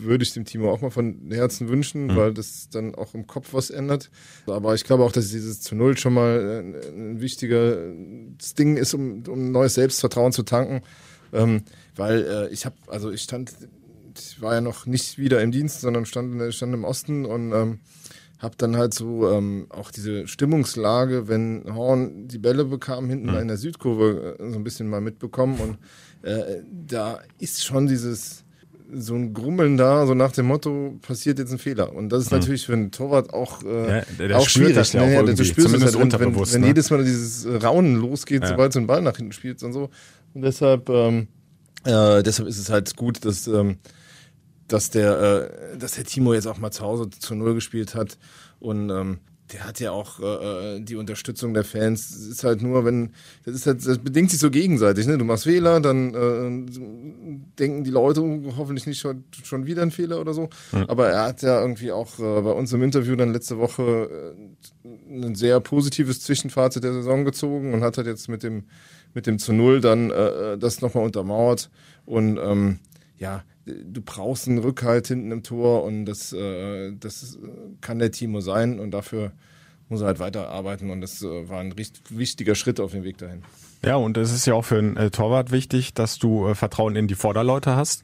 [0.00, 2.16] würde ich dem Timo auch mal von Herzen wünschen, mhm.
[2.16, 4.10] weil das dann auch im Kopf was ändert.
[4.48, 8.94] Aber ich glaube auch, dass dieses zu Null schon mal ein, ein wichtiges Ding ist,
[8.94, 10.82] um, um neues Selbstvertrauen zu tanken.
[11.32, 11.62] Ähm,
[11.96, 13.52] weil äh, ich habe, also ich stand,
[14.16, 17.80] ich war ja noch nicht wieder im Dienst, sondern stand, stand im Osten und ähm,
[18.38, 23.36] habe dann halt so ähm, auch diese Stimmungslage, wenn Horn die Bälle bekam, hinten mhm.
[23.36, 25.78] in der Südkurve äh, so ein bisschen mal mitbekommen und
[26.26, 28.44] äh, da ist schon dieses
[28.92, 31.94] so ein Grummeln da, so nach dem Motto, passiert jetzt ein Fehler.
[31.94, 32.38] Und das ist mhm.
[32.38, 34.74] natürlich für einen Torwart auch, äh, ja, der, der auch schwierig.
[34.74, 36.66] Das ja, auch du spürst es halt, wenn, wenn, wenn ne?
[36.66, 38.48] jedes Mal dieses Raunen losgeht, ja.
[38.48, 39.90] sobald so ein Ball nach hinten spielt und so.
[40.34, 41.28] Und deshalb ähm,
[41.84, 43.78] äh, deshalb ist es halt gut, dass, ähm,
[44.68, 45.20] dass, der,
[45.74, 48.18] äh, dass der Timo jetzt auch mal zu Hause zu Null gespielt hat.
[48.58, 49.20] Und ähm,
[49.52, 52.10] der hat ja auch äh, äh die Unterstützung der Fans.
[52.10, 53.10] Das ist halt nur, wenn,
[53.44, 55.18] das ist halt, das bedingt sich so gegenseitig, ne?
[55.18, 56.70] Du machst Fehler, dann äh,
[57.58, 60.50] denken die Leute oh, hoffentlich nicht schon, schon wieder ein Fehler oder so.
[60.72, 60.84] Mhm.
[60.88, 64.34] Aber er hat ja irgendwie auch äh, bei uns im Interview dann letzte Woche
[64.84, 68.64] äh, ein sehr positives Zwischenfazit der Saison gezogen und hat halt jetzt mit dem
[69.14, 71.70] mit dem zu Null dann äh, das nochmal untermauert.
[72.06, 72.78] Und ähm,
[73.18, 77.38] ja, du brauchst einen Rückhalt hinten im Tor und das, äh, das
[77.80, 79.32] kann der Timo sein und dafür
[79.88, 83.18] muss er halt weiterarbeiten und das äh, war ein richtig wichtiger Schritt auf dem Weg
[83.18, 83.42] dahin.
[83.84, 86.96] Ja, und es ist ja auch für einen äh, Torwart wichtig, dass du äh, Vertrauen
[86.96, 88.02] in die Vorderleute hast.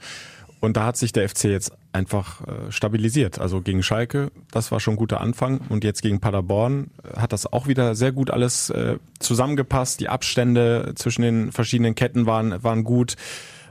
[0.60, 3.38] Und da hat sich der FC jetzt einfach äh, stabilisiert.
[3.38, 5.60] Also gegen Schalke, das war schon ein guter Anfang.
[5.68, 10.00] Und jetzt gegen Paderborn äh, hat das auch wieder sehr gut alles äh, zusammengepasst.
[10.00, 13.16] Die Abstände zwischen den verschiedenen Ketten waren, waren gut.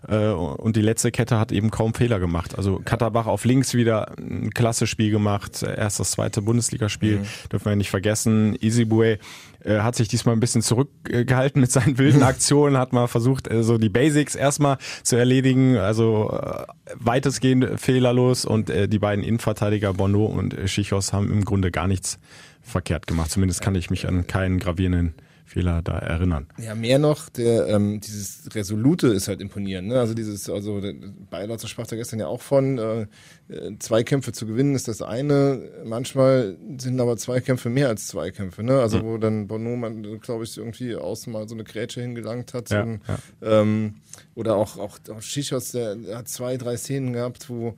[0.08, 2.58] Äh, und die letzte Kette hat eben kaum Fehler gemacht.
[2.58, 5.64] Also Katterbach auf links wieder ein klasse Spiel gemacht.
[5.64, 7.50] Erst das zweite Bundesligaspiel, mhm.
[7.52, 8.56] dürfen wir nicht vergessen.
[8.60, 9.18] Easybue
[9.64, 13.64] äh, hat sich diesmal ein bisschen zurückgehalten mit seinen wilden Aktionen, hat mal versucht, äh,
[13.64, 16.66] so die Basics erstmal zu erledigen, also äh,
[16.96, 22.20] weitestgehend fehlerlos und äh, die beiden Innenverteidiger Bono und Schichos haben im Grunde gar nichts
[22.62, 23.32] verkehrt gemacht.
[23.32, 25.14] Zumindest kann ich mich an keinen gravierenden
[25.46, 26.48] Fehler da erinnern.
[26.58, 29.90] Ja, mehr noch, der, ähm, dieses Resolute ist halt imponierend.
[29.90, 30.00] Ne?
[30.00, 30.82] Also dieses, also
[31.30, 33.02] Beilautzer sprach da gestern ja auch von, äh,
[33.50, 35.62] äh, Zweikämpfe zu gewinnen ist das eine.
[35.86, 38.64] Manchmal sind aber Zweikämpfe mehr als Zweikämpfe.
[38.64, 38.80] Ne?
[38.80, 39.04] Also mhm.
[39.04, 42.72] wo dann Bono, glaube ich, irgendwie außen mal so eine Grätsche hingelangt hat.
[42.72, 43.62] Ja, und, ja.
[43.62, 43.96] Ähm,
[44.34, 47.76] oder auch, auch, auch Schichos, der, der hat zwei, drei Szenen gehabt, wo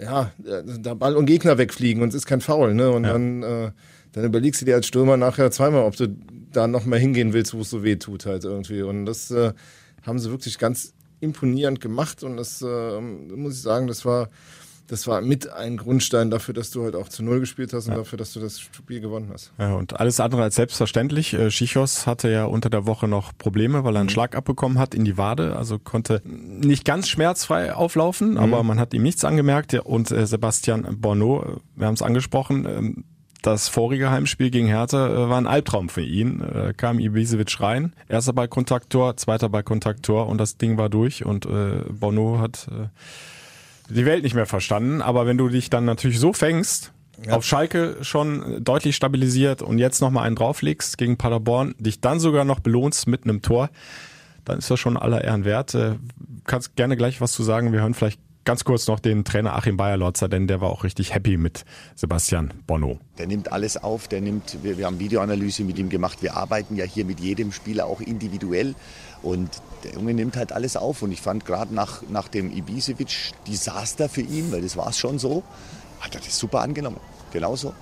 [0.00, 2.74] ja, der Ball und Gegner wegfliegen und es ist kein Foul.
[2.74, 2.90] Ne?
[2.90, 3.12] Und ja.
[3.12, 3.70] dann äh,
[4.16, 6.08] dann überlegst du dir als Stürmer nachher zweimal, ob du
[6.50, 8.80] da nochmal hingehen willst, wo es so weh tut halt irgendwie.
[8.80, 9.52] Und das äh,
[10.02, 14.30] haben sie wirklich ganz imponierend gemacht und das äh, muss ich sagen, das war
[14.86, 17.92] das war mit ein Grundstein dafür, dass du halt auch zu Null gespielt hast und
[17.92, 17.98] ja.
[17.98, 19.52] dafür, dass du das Spiel gewonnen hast.
[19.58, 21.34] Ja, und alles andere als selbstverständlich.
[21.34, 24.12] Äh, Schichos hatte ja unter der Woche noch Probleme, weil er einen mhm.
[24.12, 28.38] Schlag abbekommen hat in die Wade, also konnte nicht ganz schmerzfrei auflaufen, mhm.
[28.38, 29.74] aber man hat ihm nichts angemerkt.
[29.74, 33.04] Und äh, Sebastian Borneau, äh, wir haben es angesprochen, ähm,
[33.42, 36.38] das vorige Heimspiel gegen Hertha war ein Albtraum für ihn.
[36.38, 41.82] Da kam Ibisevic rein, erster Ballkontaktor, zweiter Ballkontaktor und das Ding war durch und äh,
[41.88, 42.88] Bono hat äh,
[43.88, 45.02] die Welt nicht mehr verstanden.
[45.02, 46.92] Aber wenn du dich dann natürlich so fängst,
[47.24, 47.34] ja.
[47.34, 52.44] auf Schalke schon deutlich stabilisiert und jetzt nochmal einen drauflegst gegen Paderborn, dich dann sogar
[52.44, 53.70] noch belohnst mit einem Tor,
[54.44, 55.74] dann ist das schon aller Ehren wert.
[55.74, 55.96] Äh,
[56.44, 57.72] kannst gerne gleich was zu sagen.
[57.72, 61.12] Wir hören vielleicht ganz kurz noch den Trainer Achim Bayerlotzer, denn der war auch richtig
[61.12, 61.64] happy mit
[61.96, 62.98] Sebastian Bonno.
[63.18, 66.22] Der nimmt alles auf, der nimmt, wir, wir haben Videoanalyse mit ihm gemacht.
[66.22, 68.74] Wir arbeiten ja hier mit jedem Spieler auch individuell.
[69.22, 69.50] Und
[69.84, 71.02] der Junge nimmt halt alles auf.
[71.02, 75.18] Und ich fand gerade nach, nach dem Ibisevic-Desaster für ihn, weil das war es schon
[75.18, 75.42] so,
[76.00, 77.00] hat er das super angenommen.
[77.32, 77.74] Genauso.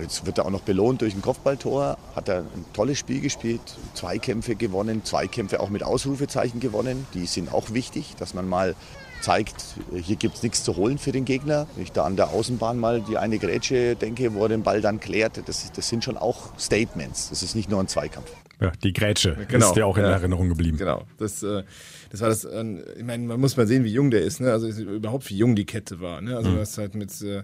[0.00, 1.98] Jetzt wird er auch noch belohnt durch ein Kopfballtor.
[2.14, 3.60] Hat er ein tolles Spiel gespielt,
[3.94, 7.06] Zweikämpfe gewonnen, Zweikämpfe auch mit Ausrufezeichen gewonnen.
[7.14, 8.74] Die sind auch wichtig, dass man mal
[9.20, 11.66] zeigt, hier gibt es nichts zu holen für den Gegner.
[11.74, 14.80] Wenn ich da an der Außenbahn mal die eine Grätsche denke, wo er den Ball
[14.80, 17.30] dann klärt, das, das sind schon auch Statements.
[17.30, 18.30] Das ist nicht nur ein Zweikampf.
[18.60, 20.78] Ja, die Grätsche genau, ist ja auch in ja, Erinnerung geblieben.
[20.78, 21.04] Genau.
[21.18, 21.62] Das, äh,
[22.10, 22.64] das war das, äh,
[22.96, 24.50] ich meine, man muss mal sehen, wie jung der ist, ne?
[24.50, 26.22] Also überhaupt wie jung die Kette war.
[26.22, 26.36] Ne?
[26.36, 26.56] Also mhm.
[26.56, 27.42] das halt mit, äh,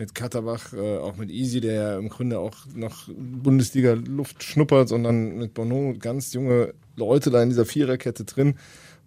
[0.00, 5.36] mit Katterbach, äh, auch mit Easy, der ja im Grunde auch noch Bundesliga-Luft schnuppert, sondern
[5.36, 8.54] mit Bono ganz junge Leute da in dieser Viererkette drin.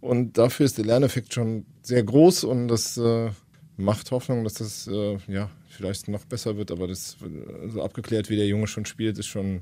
[0.01, 3.31] Und dafür ist der Lerneffekt schon sehr groß und das äh,
[3.75, 6.69] macht Hoffnung, dass das äh, ja vielleicht noch besser wird.
[6.69, 7.17] Aber das
[7.69, 9.61] so abgeklärt, wie der Junge schon spielt, ist schon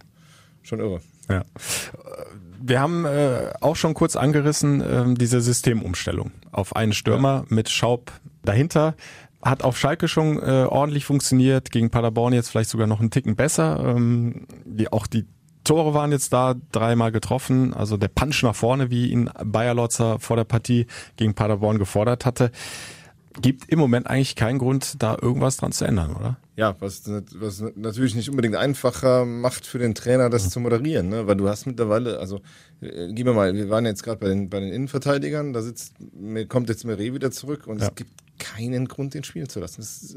[0.63, 0.99] schon irre.
[1.29, 1.43] Ja.
[2.61, 7.55] Wir haben äh, auch schon kurz angerissen äh, diese Systemumstellung auf einen Stürmer ja.
[7.55, 8.11] mit Schaub
[8.43, 8.95] dahinter.
[9.41, 13.35] Hat auf Schalke schon äh, ordentlich funktioniert, gegen Paderborn jetzt vielleicht sogar noch einen Ticken
[13.35, 13.95] besser.
[13.95, 15.25] Ähm, die, auch die
[15.63, 17.73] Tore waren jetzt da dreimal getroffen.
[17.73, 22.25] Also der Punch nach vorne, wie ihn Bayer Lotzer vor der Partie gegen Paderborn gefordert
[22.25, 22.51] hatte.
[23.39, 26.37] Gibt im Moment eigentlich keinen Grund, da irgendwas dran zu ändern, oder?
[26.57, 30.49] Ja, was, was natürlich nicht unbedingt einfacher macht für den Trainer, das mhm.
[30.49, 31.27] zu moderieren, ne?
[31.27, 32.41] Weil du hast mittlerweile, also
[32.81, 35.95] äh, gib mir mal, wir waren jetzt gerade bei den, bei den Innenverteidigern, da sitzt,
[36.49, 37.87] kommt jetzt Meret wieder zurück und ja.
[37.87, 39.81] es gibt keinen Grund, den spielen zu lassen.
[39.81, 40.15] Das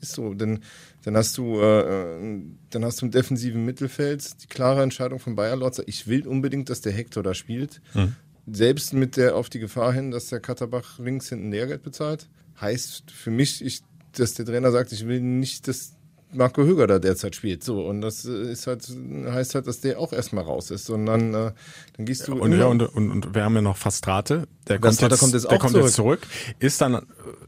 [0.00, 0.32] ist so.
[0.32, 0.60] Denn
[1.02, 5.56] dann hast du, äh, dann hast du im defensiven Mittelfeld die klare Entscheidung von Bayer
[5.56, 5.82] Lotzer.
[5.86, 7.82] Ich will unbedingt, dass der Hector da spielt.
[7.94, 8.14] Mhm.
[8.46, 12.28] Selbst mit der auf die Gefahr hin, dass der Katterbach links hinten Lehrgeld bezahlt.
[12.60, 13.82] Heißt für mich, ich,
[14.12, 15.96] dass der Trainer sagt, ich will nicht, dass
[16.34, 17.62] Marco Höger da derzeit spielt.
[17.62, 18.86] So, und das ist halt,
[19.26, 20.90] heißt halt, dass der auch erstmal raus ist.
[20.90, 21.52] Und dann, äh,
[21.96, 22.34] dann gehst du.
[22.34, 24.46] Und, ja, und, und, und wir haben ja noch Fastrate.
[24.68, 25.84] Der kommt, jetzt, kommt jetzt, der kommt zurück.
[25.84, 26.20] jetzt zurück.
[26.58, 27.02] Ist dann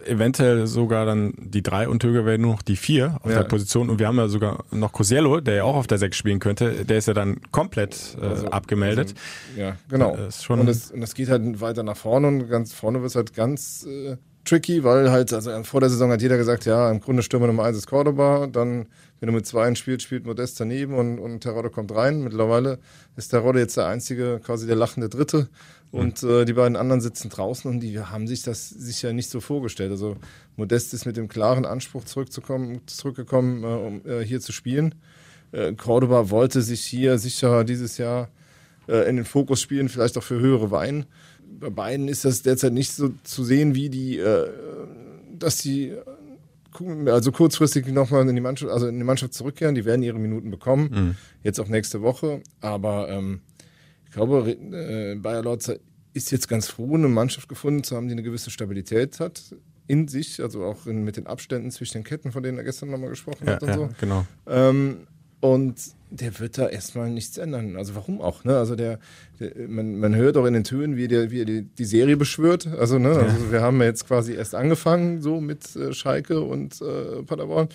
[0.05, 3.39] eventuell sogar dann die drei und Höger werden nur noch die vier auf ja.
[3.39, 3.91] der Position.
[3.91, 6.85] Und wir haben ja sogar noch Cosiello, der ja auch auf der sechs spielen könnte.
[6.85, 9.15] Der ist ja dann komplett äh, also, abgemeldet.
[9.55, 10.13] Also, ja, genau.
[10.13, 13.35] und, es, und es geht halt weiter nach vorne und ganz vorne wird es halt
[13.35, 17.23] ganz äh, tricky, weil halt, also vor der Saison hat jeder gesagt, ja, im Grunde
[17.23, 18.87] Stürmer Nummer eins ist Cordoba, dann,
[19.21, 22.23] wenn du mit zwei spielst, spielt Modest daneben und, und Terodde kommt rein.
[22.23, 22.79] Mittlerweile
[23.17, 25.49] ist Terodde jetzt der einzige, quasi der lachende Dritte
[25.91, 26.31] und mhm.
[26.31, 29.91] äh, die beiden anderen sitzen draußen und die haben sich das sicher nicht so vorgestellt.
[29.91, 30.17] Also
[30.57, 34.95] Modest ist mit dem klaren Anspruch zurückzukommen, zurückgekommen, äh, um äh, hier zu spielen.
[35.53, 38.29] Äh, Cordoba wollte sich hier sicher dieses Jahr
[38.89, 41.07] äh, in den Fokus spielen, vielleicht auch für höhere Wein
[41.59, 44.49] bei beiden ist das derzeit nicht so zu sehen, wie die, äh,
[45.39, 45.95] dass die
[47.07, 49.75] also kurzfristig nochmal in die Mannschaft, also in die Mannschaft zurückkehren.
[49.75, 51.15] Die werden ihre Minuten bekommen, mhm.
[51.43, 52.43] jetzt auch nächste Woche.
[52.61, 53.41] Aber ähm,
[54.05, 55.77] ich glaube, äh, Bayer Lorzer
[56.13, 59.43] ist jetzt ganz froh, eine Mannschaft gefunden zu haben, die eine gewisse Stabilität hat
[59.87, 62.91] in sich, also auch in, mit den Abständen zwischen den Ketten, von denen er gestern
[62.91, 63.89] nochmal gesprochen ja, hat und ja, so.
[64.01, 64.27] Genau.
[64.47, 65.07] Ähm,
[65.41, 65.77] und
[66.11, 67.77] der wird da erstmal nichts ändern.
[67.77, 68.45] Also warum auch?
[68.45, 68.57] Ne?
[68.57, 68.99] Also der,
[69.36, 69.36] der,
[69.69, 72.67] man, man hört auch in den Tönen, wie, der, wie er die, die Serie beschwört.
[72.67, 77.23] Also, ne, also wir haben jetzt quasi erst angefangen, so mit äh, Schalke und äh,
[77.23, 77.69] Paderborn.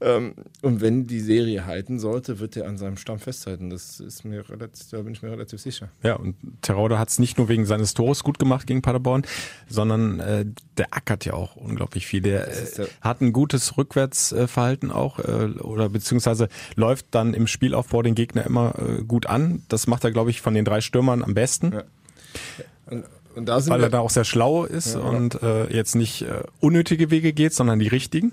[0.00, 3.70] Ähm, und wenn die Serie halten sollte, wird er an seinem Stamm festhalten.
[3.70, 5.88] Das ist mir relativ, da bin ich mir relativ sicher.
[6.02, 9.22] Ja, und Terodde hat es nicht nur wegen seines Tores gut gemacht gegen Paderborn,
[9.68, 10.44] sondern äh,
[10.76, 12.20] der ackert ja auch unglaublich viel.
[12.20, 18.02] Der, äh, der hat ein gutes Rückwärtsverhalten auch äh, oder beziehungsweise läuft dann im Spielaufbau
[18.02, 19.64] den Gegner immer äh, gut an.
[19.68, 21.72] Das macht er, glaube ich, von den drei Stürmern am besten.
[21.72, 23.02] Ja.
[23.34, 27.32] Weil er da auch sehr schlau ist ja, und äh, jetzt nicht äh, unnötige Wege
[27.32, 28.32] geht, sondern die richtigen.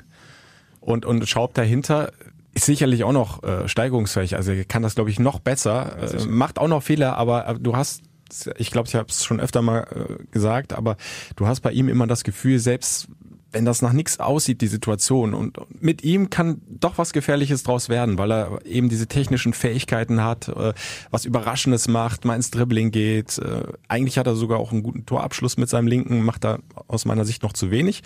[0.80, 2.12] Und, und Schaub dahinter
[2.54, 4.36] ist sicherlich auch noch äh, steigerungsfähig.
[4.36, 5.98] Also er kann das, glaube ich, noch besser.
[6.02, 8.02] Äh, macht auch noch Fehler, aber äh, du hast,
[8.58, 10.96] ich glaube, ich habe es schon öfter mal äh, gesagt, aber
[11.36, 13.10] du hast bei ihm immer das Gefühl, selbst
[13.56, 15.34] wenn das nach nichts aussieht, die Situation.
[15.34, 20.22] Und mit ihm kann doch was Gefährliches draus werden, weil er eben diese technischen Fähigkeiten
[20.22, 20.74] hat, äh,
[21.10, 23.38] was Überraschendes macht, mal ins Dribbling geht.
[23.38, 27.06] Äh, eigentlich hat er sogar auch einen guten Torabschluss mit seinem Linken, macht er aus
[27.06, 28.04] meiner Sicht noch zu wenig.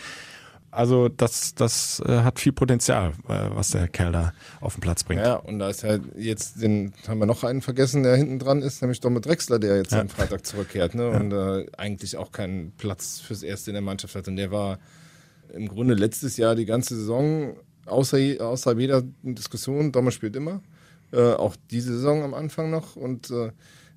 [0.69, 5.03] Also das, das äh, hat viel Potenzial, äh, was der Kerl da auf den Platz
[5.03, 5.21] bringt.
[5.21, 8.61] Ja, und da ist ja jetzt, den haben wir noch einen vergessen, der hinten dran
[8.61, 10.01] ist, nämlich Domit Drexler, der jetzt ja.
[10.01, 11.09] am Freitag zurückkehrt ne?
[11.09, 14.27] und äh, eigentlich auch keinen Platz fürs Erste in der Mannschaft hat.
[14.27, 14.77] Und der war
[15.53, 20.61] im Grunde letztes Jahr die ganze Saison außer, außer jeder Diskussion, Dommer spielt immer.
[21.11, 23.51] Äh, auch diese Saison am Anfang noch und äh,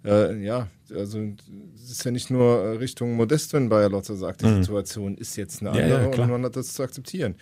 [0.04, 1.20] äh, ja, also
[1.76, 4.62] es ist ja nicht nur Richtung Modest, wenn Bayer Lotzer sagt, die mhm.
[4.62, 7.34] Situation ist jetzt eine andere ja, ja, und man hat das zu akzeptieren.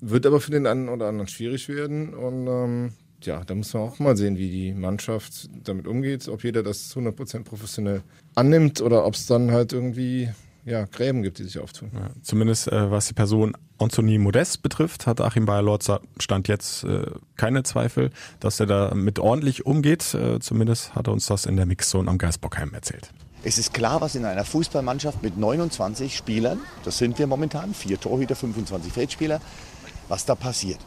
[0.00, 3.82] Wird aber für den einen oder anderen schwierig werden und ähm, ja, da muss man
[3.82, 8.02] auch mal sehen, wie die Mannschaft damit umgeht, ob jeder das 100% professionell
[8.34, 10.30] annimmt oder ob es dann halt irgendwie
[10.68, 11.90] ja, Gräben gibt, die sich auftun.
[11.94, 17.06] Ja, zumindest äh, was die Person Anthony Modest betrifft, hat Achim Bayer-Lorzer Stand jetzt äh,
[17.36, 20.14] keine Zweifel, dass er da mit ordentlich umgeht.
[20.14, 23.10] Äh, zumindest hat er uns das in der Mixzone am Geisbockheim erzählt.
[23.44, 27.98] Es ist klar, was in einer Fußballmannschaft mit 29 Spielern, das sind wir momentan, vier
[27.98, 29.40] Torhüter, 25 Feldspieler,
[30.08, 30.80] was da passiert.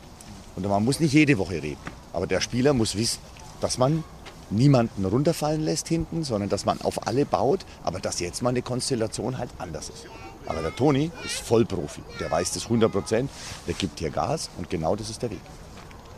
[0.56, 1.80] Und man muss nicht jede Woche reden,
[2.12, 3.20] aber der Spieler muss wissen,
[3.62, 4.04] dass man
[4.52, 8.62] niemanden runterfallen lässt hinten, sondern dass man auf alle baut, aber dass jetzt mal eine
[8.62, 10.06] Konstellation halt anders ist.
[10.46, 13.30] Aber der Toni ist Vollprofi, der weiß das 100 Prozent,
[13.68, 15.42] der gibt hier Gas und genau das ist der Weg.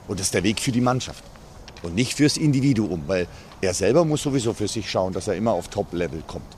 [0.07, 1.23] Und das ist der Weg für die Mannschaft
[1.83, 3.27] und nicht fürs Individuum, weil
[3.61, 6.57] er selber muss sowieso für sich schauen, dass er immer auf Top-Level kommt.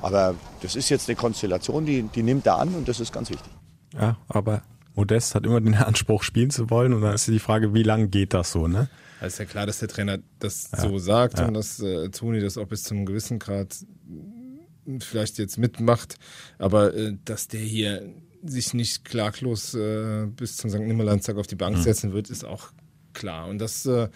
[0.00, 3.30] Aber das ist jetzt eine Konstellation, die, die nimmt er an und das ist ganz
[3.30, 3.52] wichtig.
[3.94, 4.62] Ja, aber
[4.94, 8.08] Modest hat immer den Anspruch, spielen zu wollen und dann ist die Frage, wie lange
[8.08, 8.88] geht das so, ne?
[9.20, 10.80] Also ist ja klar, dass der Trainer das ja.
[10.80, 11.46] so sagt ja.
[11.46, 13.74] und dass äh, Toni das auch bis zum gewissen Grad
[15.00, 16.16] vielleicht jetzt mitmacht,
[16.58, 18.10] aber äh, dass der hier
[18.42, 20.80] sich nicht klaglos äh, bis zum St.
[20.80, 21.82] Nimmerlandstag auf die Bank mhm.
[21.82, 22.70] setzen wird, ist auch
[23.12, 23.48] klar.
[23.48, 24.08] Und das, äh,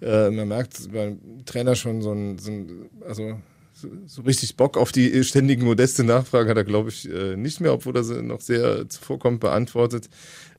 [0.00, 3.38] äh, man merkt beim Trainer schon so ein, so ein also
[3.72, 7.60] so, so, richtig Bock auf die ständigen modeste Nachfragen hat er, glaube ich, äh, nicht
[7.60, 10.08] mehr, obwohl er sie noch sehr zuvorkommt beantwortet.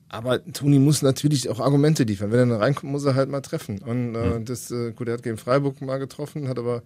[0.10, 2.32] Aber Toni muss natürlich auch Argumente liefern.
[2.32, 3.80] Wenn er dann reinkommt, muss er halt mal treffen.
[3.80, 6.84] Und äh, das, äh, gut, er hat gegen Freiburg mal getroffen, hat aber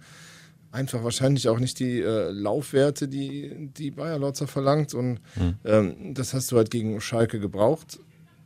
[0.71, 4.93] einfach wahrscheinlich auch nicht die äh, Laufwerte, die, die Bayer Lotzer verlangt.
[4.93, 5.55] Und mhm.
[5.65, 7.99] ähm, das hast du halt gegen Schalke gebraucht.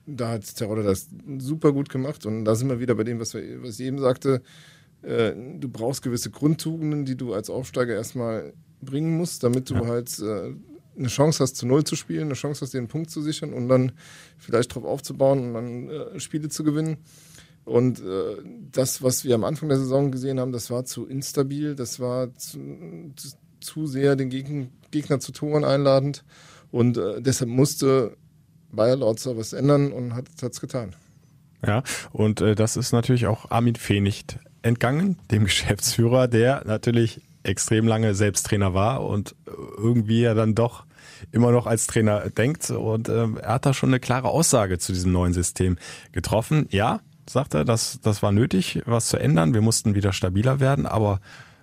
[0.06, 1.08] Da hat Terodde das
[1.38, 2.26] super gut gemacht.
[2.26, 4.42] Und da sind wir wieder bei dem, was, wir, was ich eben sagte.
[5.04, 9.86] Äh, du brauchst gewisse Grundtugenden, die du als Aufsteiger erstmal bringen musst, damit du ja.
[9.88, 10.54] halt äh,
[10.98, 13.54] eine Chance hast, zu Null zu spielen, eine Chance hast, dir einen Punkt zu sichern
[13.54, 13.92] und dann
[14.38, 16.98] vielleicht darauf aufzubauen und dann äh, Spiele zu gewinnen.
[17.66, 18.38] Und äh,
[18.72, 22.34] das, was wir am Anfang der Saison gesehen haben, das war zu instabil, das war
[22.36, 22.60] zu,
[23.16, 23.30] zu,
[23.60, 26.24] zu sehr den Gegen, Gegner zu Toren einladend.
[26.72, 28.16] Und äh, deshalb musste
[28.72, 30.96] Bayer Lorzer was ändern und hat es getan.
[31.66, 37.22] Ja, und äh, das ist natürlich auch Armin Fee nicht entgangen, dem Geschäftsführer, der natürlich
[37.46, 39.36] extrem lange selbst Trainer war und
[39.78, 40.86] irgendwie ja dann doch
[41.32, 42.70] immer noch als Trainer denkt.
[42.70, 45.78] Und äh, er hat da schon eine klare Aussage zu diesem neuen System
[46.12, 46.68] getroffen.
[46.70, 49.54] Ja, sagt er, das, das war nötig, was zu ändern.
[49.54, 51.20] Wir mussten wieder stabiler werden, aber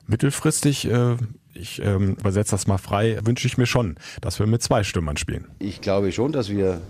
[0.07, 1.17] mittelfristig, äh,
[1.55, 5.17] ich ähm, übersetze das mal frei, wünsche ich mir schon, dass wir mit zwei Stürmern
[5.17, 5.47] spielen.
[5.59, 6.81] Ich glaube schon, dass wir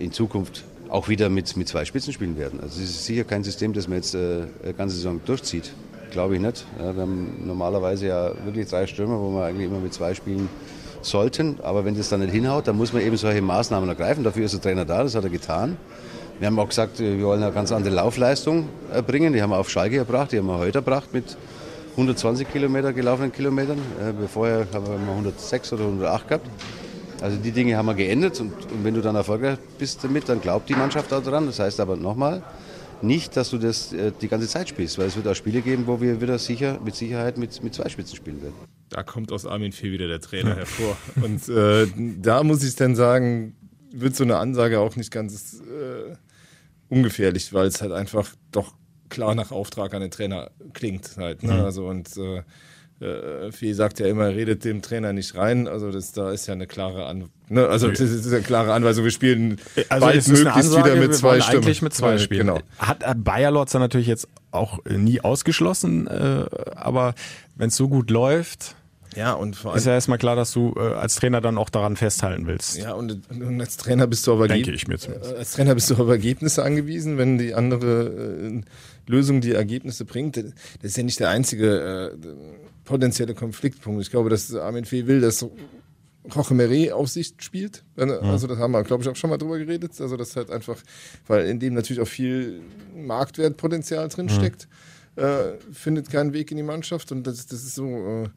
[0.00, 2.60] in Zukunft auch wieder mit, mit zwei Spitzen spielen werden.
[2.60, 5.72] Also es ist sicher kein System, das man jetzt äh, ganze Saison durchzieht.
[6.10, 6.64] Glaube ich nicht.
[6.78, 10.48] Ja, wir haben normalerweise ja wirklich drei Stürmer, wo wir eigentlich immer mit zwei spielen
[11.02, 11.58] sollten.
[11.62, 14.24] Aber wenn das dann nicht hinhaut, dann muss man eben solche Maßnahmen ergreifen.
[14.24, 15.76] Dafür ist der Trainer da, das hat er getan.
[16.38, 19.32] Wir haben auch gesagt, wir wollen eine ganz andere Laufleistung erbringen.
[19.32, 21.36] Die haben wir auf Schalke erbracht, die haben wir heute erbracht mit
[21.92, 23.78] 120 Kilometer gelaufenen Kilometern.
[24.32, 26.46] Vorher haben wir 106 oder 108 gehabt.
[27.20, 30.40] Also die Dinge haben wir geändert und, und wenn du dann erfolgreich bist damit, dann
[30.40, 31.46] glaubt die Mannschaft auch daran.
[31.46, 32.42] Das heißt aber nochmal,
[33.02, 35.86] nicht, dass du das äh, die ganze Zeit spielst, weil es wird auch Spiele geben,
[35.86, 38.54] wo wir wieder sicher, mit Sicherheit mit, mit zwei Spitzen spielen werden.
[38.88, 40.96] Da kommt aus Armin Fee wieder der Trainer hervor.
[41.22, 41.86] Und äh,
[42.20, 43.54] da muss ich dann sagen,
[43.92, 46.14] wird so eine Ansage auch nicht ganz äh,
[46.88, 48.74] ungefährlich, weil es halt einfach doch
[49.08, 51.42] klar nach Auftrag an den Trainer klingt halt.
[51.42, 51.54] Ne?
[51.54, 51.60] Mhm.
[51.60, 52.42] Also und äh,
[53.00, 55.68] äh, Fee sagt ja immer, redet dem Trainer nicht rein.
[55.68, 57.66] Also das, da ist ja eine klare An ne?
[57.66, 59.04] also das ist eine klare Anweisung.
[59.04, 59.58] Wir spielen
[59.88, 61.56] also bald möglichst Ansage, wieder mit zwei Stimmen.
[61.58, 62.46] Eigentlich mit zwei Spielen.
[62.46, 62.60] Genau.
[62.78, 67.14] Hat Bayer Lotzer natürlich jetzt auch nie ausgeschlossen, äh, aber
[67.54, 68.74] wenn es so gut läuft,
[69.16, 71.70] ja, und vor allem ist ja erstmal klar, dass du äh, als Trainer dann auch
[71.70, 72.76] daran festhalten willst.
[72.76, 75.34] Ja, und, und als Trainer bist du aber denke ich mir zumindest.
[75.34, 78.60] Als Trainer bist du auf Ergebnisse angewiesen, wenn die andere äh,
[79.06, 80.36] Lösung die Ergebnisse bringt.
[80.36, 80.44] Das
[80.82, 82.28] ist ja nicht der einzige äh,
[82.88, 84.00] potenzielle Konfliktpunkt.
[84.00, 85.46] Ich glaube, dass Armin Fee will, dass
[86.34, 87.84] Roche Meret Aufsicht spielt.
[87.96, 90.00] Also das haben wir, glaube ich, auch schon mal drüber geredet.
[90.00, 90.76] Also das halt einfach,
[91.26, 92.60] weil in dem natürlich auch viel
[92.96, 94.68] Marktwertpotenzial drin steckt,
[95.16, 95.22] mhm.
[95.22, 98.28] äh, findet keinen Weg in die Mannschaft und das, das ist so, äh,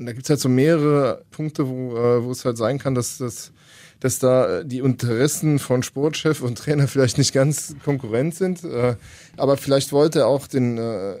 [0.00, 3.18] da gibt es halt so mehrere Punkte, wo, äh, wo es halt sein kann, dass
[3.18, 3.52] das
[4.00, 8.64] dass da die Interessen von Sportchef und Trainer vielleicht nicht ganz konkurrent sind.
[8.64, 8.96] Äh,
[9.36, 11.20] aber vielleicht wollte er auch den äh,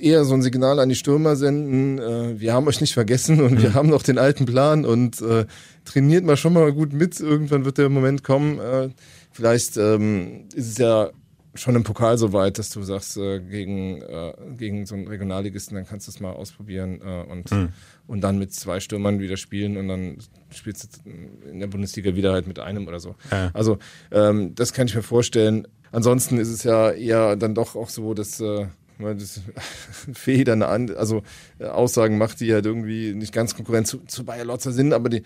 [0.00, 3.52] eher so ein Signal an die Stürmer senden, äh, wir haben euch nicht vergessen und
[3.52, 3.62] mhm.
[3.62, 5.46] wir haben noch den alten Plan und äh,
[5.84, 8.58] trainiert mal schon mal gut mit, irgendwann wird der Moment kommen.
[8.58, 8.90] Äh,
[9.32, 11.10] vielleicht ähm, ist es ja
[11.54, 15.74] schon im Pokal so weit, dass du sagst, äh, gegen, äh, gegen so einen Regionalligisten,
[15.76, 17.70] dann kannst du es mal ausprobieren äh, und, mhm.
[18.06, 20.18] und dann mit zwei Stürmern wieder spielen und dann
[20.50, 21.10] spielst du
[21.48, 23.16] in der Bundesliga wieder halt mit einem oder so.
[23.30, 23.50] Ja.
[23.54, 23.78] Also
[24.10, 25.66] ähm, das kann ich mir vorstellen.
[25.90, 28.66] Ansonsten ist es ja eher dann doch auch so, dass äh,
[28.98, 29.40] weil das
[30.12, 31.22] Fee dann an, also
[31.58, 35.08] äh, Aussagen macht, die halt irgendwie nicht ganz konkurrent zu, zu Bayer Lotzer sind, aber
[35.08, 35.22] die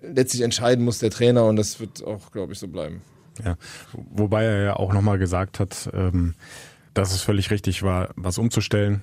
[0.00, 3.02] letztlich entscheiden muss der Trainer und das wird auch, glaube ich, so bleiben.
[3.44, 3.56] Ja,
[3.92, 6.34] wobei er ja auch nochmal gesagt hat, ähm,
[6.94, 9.02] dass es völlig richtig war, was umzustellen.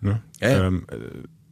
[0.00, 0.22] Ne?
[0.40, 0.66] Ja, ja.
[0.66, 0.96] Ähm, äh,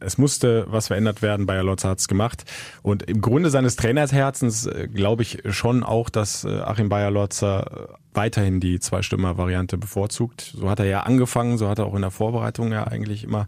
[0.03, 1.45] es musste was verändert werden.
[1.45, 2.43] Bayer Lotzer hat es gemacht.
[2.81, 7.89] Und im Grunde seines Trainersherzens äh, glaube ich schon auch, dass äh, Achim Bayer Lotzer
[7.89, 10.53] äh, weiterhin die Zwei-Stimmer-Variante bevorzugt.
[10.55, 13.47] So hat er ja angefangen, so hat er auch in der Vorbereitung ja eigentlich immer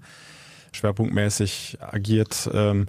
[0.72, 2.50] schwerpunktmäßig agiert.
[2.54, 2.88] Ähm,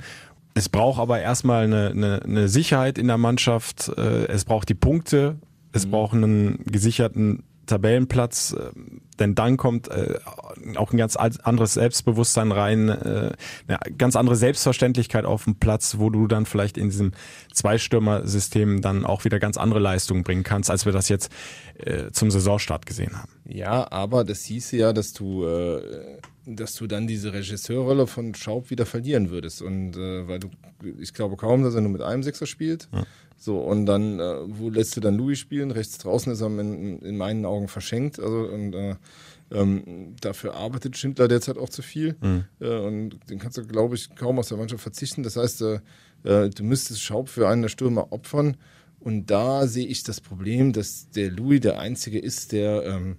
[0.55, 3.91] es braucht aber erstmal eine, eine, eine Sicherheit in der Mannschaft.
[3.91, 5.37] Es braucht die Punkte.
[5.73, 5.91] Es mhm.
[5.91, 8.71] braucht einen gesicherten Tabellenplatz, äh,
[9.19, 10.19] denn dann kommt äh,
[10.77, 13.33] auch ein ganz anderes Selbstbewusstsein rein, äh,
[13.67, 17.13] eine ganz andere Selbstverständlichkeit auf dem Platz, wo du dann vielleicht in diesem
[17.53, 21.31] Zweistürmer-System dann auch wieder ganz andere Leistungen bringen kannst, als wir das jetzt
[21.79, 23.33] äh, zum Saisonstart gesehen haben.
[23.49, 28.71] Ja, aber das hieße ja, dass du äh, dass du dann diese Regisseurrolle von Schaub
[28.71, 29.63] wieder verlieren würdest.
[29.63, 30.51] Und äh, weil du,
[30.99, 32.89] ich glaube kaum, dass er nur mit einem Sechser spielt.
[32.93, 33.05] Ja.
[33.37, 35.71] So, und dann, äh, wo lässt du dann Louis spielen?
[35.71, 38.19] Rechts draußen ist er in, in meinen Augen verschenkt.
[38.19, 38.95] Also, und äh,
[39.51, 42.17] ähm, dafür arbeitet Schindler derzeit auch zu viel.
[42.21, 42.45] Mhm.
[42.61, 45.23] Äh, und den kannst du, glaube ich, kaum aus der Mannschaft verzichten.
[45.23, 45.81] Das heißt, äh,
[46.25, 48.57] äh, du müsstest Schaub für einen der Stürmer opfern.
[49.01, 53.17] Und da sehe ich das Problem, dass der Louis der Einzige ist, der ähm,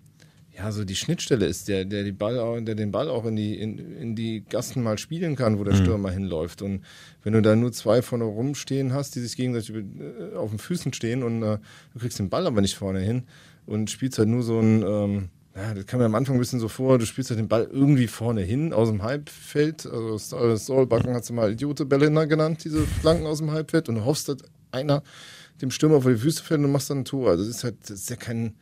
[0.58, 3.36] ja, so die Schnittstelle ist, der, der, die Ball auch, der den Ball auch in
[3.36, 5.84] die, in, in die Gassen mal spielen kann, wo der mhm.
[5.84, 6.63] Stürmer hinläuft.
[6.63, 6.84] Und
[7.24, 10.93] wenn du da nur zwei vorne rumstehen hast, die sich gegenseitig äh, auf den Füßen
[10.93, 11.60] stehen und äh,
[11.93, 13.24] du kriegst den Ball aber nicht vorne hin
[13.67, 16.60] und spielst halt nur so ein, ähm, ja, das kam mir am Anfang ein bisschen
[16.60, 19.86] so vor, du spielst halt den Ball irgendwie vorne hin aus dem Halbfeld.
[19.86, 24.28] Also Saulbacken hat sie mal Idiote-Bälle genannt, diese Flanken aus dem Halbfeld und du hoffst,
[24.30, 24.38] dass
[24.72, 25.04] einer
[25.62, 27.30] dem Stürmer vor die Füße fällt und machst dann ein Tor.
[27.30, 28.56] Also das ist halt, das ist ja kein,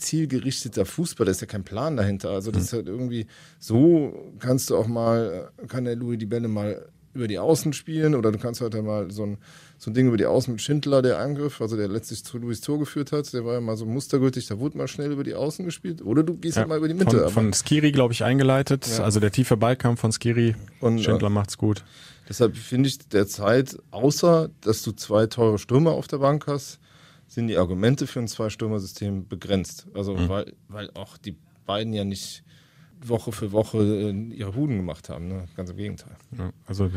[0.00, 2.30] zielgerichteter Fußball, da ist ja kein Plan dahinter.
[2.30, 3.26] Also das ist halt irgendwie,
[3.58, 8.14] so kannst du auch mal, kann der Louis die Bälle mal über die Außen spielen
[8.14, 9.38] oder du kannst halt mal so ein,
[9.78, 12.60] so ein Ding über die Außen mit Schindler, der Angriff, also der letztlich zu Louis
[12.60, 15.34] Tor geführt hat, der war ja mal so mustergültig, da wurde mal schnell über die
[15.34, 17.18] Außen gespielt oder du gehst ja, halt mal über die Mitte.
[17.18, 19.02] Von, von Skiri, glaube ich, eingeleitet, ja.
[19.02, 21.84] also der tiefe Ballkampf von Skiri, und, Schindler äh, macht's gut.
[22.28, 26.78] Deshalb finde ich derzeit, außer dass du zwei teure Stürmer auf der Bank hast,
[27.30, 29.86] sind die Argumente für ein Zwei-Stürmer-System begrenzt.
[29.94, 30.28] Also mhm.
[30.28, 32.42] weil, weil auch die beiden ja nicht
[33.02, 35.28] Woche für Woche äh, ihre Huden gemacht haben.
[35.28, 35.44] Ne?
[35.56, 36.16] Ganz im Gegenteil.
[36.36, 36.90] Ja, also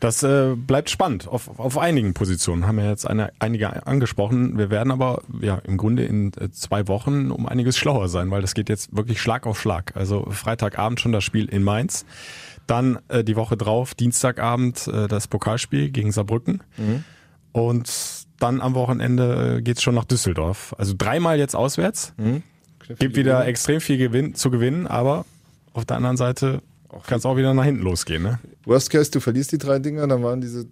[0.00, 2.66] das äh, bleibt spannend auf, auf einigen Positionen.
[2.66, 4.58] Haben wir jetzt eine, einige angesprochen.
[4.58, 8.42] Wir werden aber ja im Grunde in äh, zwei Wochen um einiges schlauer sein, weil
[8.42, 9.96] das geht jetzt wirklich Schlag auf Schlag.
[9.96, 12.04] Also Freitagabend schon das Spiel in Mainz.
[12.66, 16.64] Dann äh, die Woche drauf, Dienstagabend, äh, das Pokalspiel gegen Saarbrücken.
[16.76, 17.04] Mhm.
[17.52, 20.74] Und dann am Wochenende äh, geht's schon nach Düsseldorf.
[20.78, 22.12] Also dreimal jetzt auswärts.
[22.16, 22.42] Mhm.
[22.98, 23.48] Gibt wieder gewinnen.
[23.48, 25.26] extrem viel Gewinn, zu gewinnen, aber
[25.74, 26.62] auf der anderen Seite
[27.06, 28.22] kann es auch wieder nach hinten losgehen.
[28.22, 28.38] Ne?
[28.64, 30.66] Worst case, du verlierst die drei Dinger, dann waren diese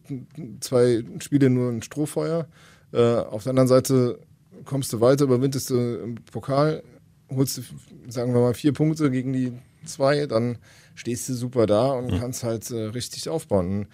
[0.61, 2.47] zwei Spiele nur ein Strohfeuer.
[2.93, 4.19] Äh, auf der anderen Seite
[4.65, 6.83] kommst du weiter, überwindest du im Pokal,
[7.31, 7.63] holst du,
[8.09, 9.53] sagen wir mal, vier Punkte gegen die
[9.85, 10.59] zwei, dann
[10.95, 12.21] stehst du super da und mhm.
[12.21, 13.81] kannst halt äh, richtig aufbauen.
[13.81, 13.87] Und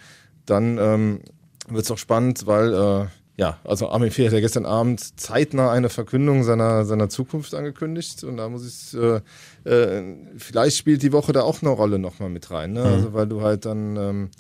[0.47, 1.21] dann ähm,
[1.69, 3.07] wird es auch spannend, weil äh,
[3.37, 8.25] ja, also Armin Fee hat ja gestern Abend zeitnah eine Verkündung seiner, seiner Zukunft angekündigt
[8.25, 9.21] und da muss ich, äh,
[9.65, 12.81] äh, vielleicht spielt die Woche da auch eine Rolle nochmal mit rein, ne?
[12.81, 12.87] Mhm.
[12.87, 14.31] Also weil du halt dann ähm,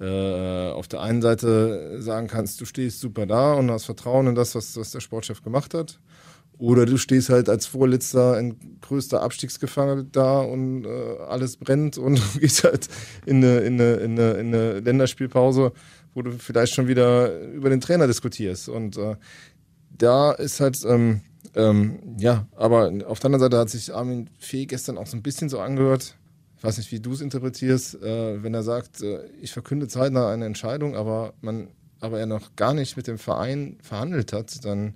[0.00, 4.34] äh, auf der einen Seite sagen kannst, du stehst super da und hast Vertrauen in
[4.36, 5.98] das, was, was der Sportchef gemacht hat.
[6.58, 12.20] Oder du stehst halt als Vorletzter in größter Abstiegsgefahr da und äh, alles brennt und
[12.40, 12.88] gehst halt
[13.26, 15.72] in eine, in eine, in eine, in eine Länderspielpause
[16.18, 18.68] wo du vielleicht schon wieder über den Trainer diskutierst.
[18.68, 19.14] Und äh,
[19.96, 21.20] da ist halt, ähm,
[21.54, 25.22] ähm, ja, aber auf der anderen Seite hat sich Armin Fee gestern auch so ein
[25.22, 26.16] bisschen so angehört,
[26.56, 30.32] ich weiß nicht, wie du es interpretierst, äh, wenn er sagt, äh, ich verkünde zeitnah
[30.32, 31.68] eine Entscheidung, aber man
[32.00, 34.94] aber er noch gar nicht mit dem Verein verhandelt hat, dann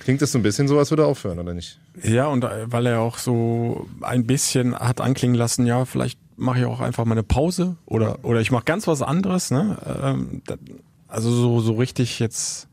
[0.00, 1.78] klingt das so ein bisschen so, als würde er aufhören, oder nicht?
[2.02, 6.60] Ja, und äh, weil er auch so ein bisschen hat anklingen lassen, ja, vielleicht mache
[6.60, 9.50] ich auch einfach mal eine Pause oder, oder ich mache ganz was anderes.
[9.50, 9.76] Ne?
[10.02, 10.42] Ähm,
[11.08, 12.68] also so, so richtig jetzt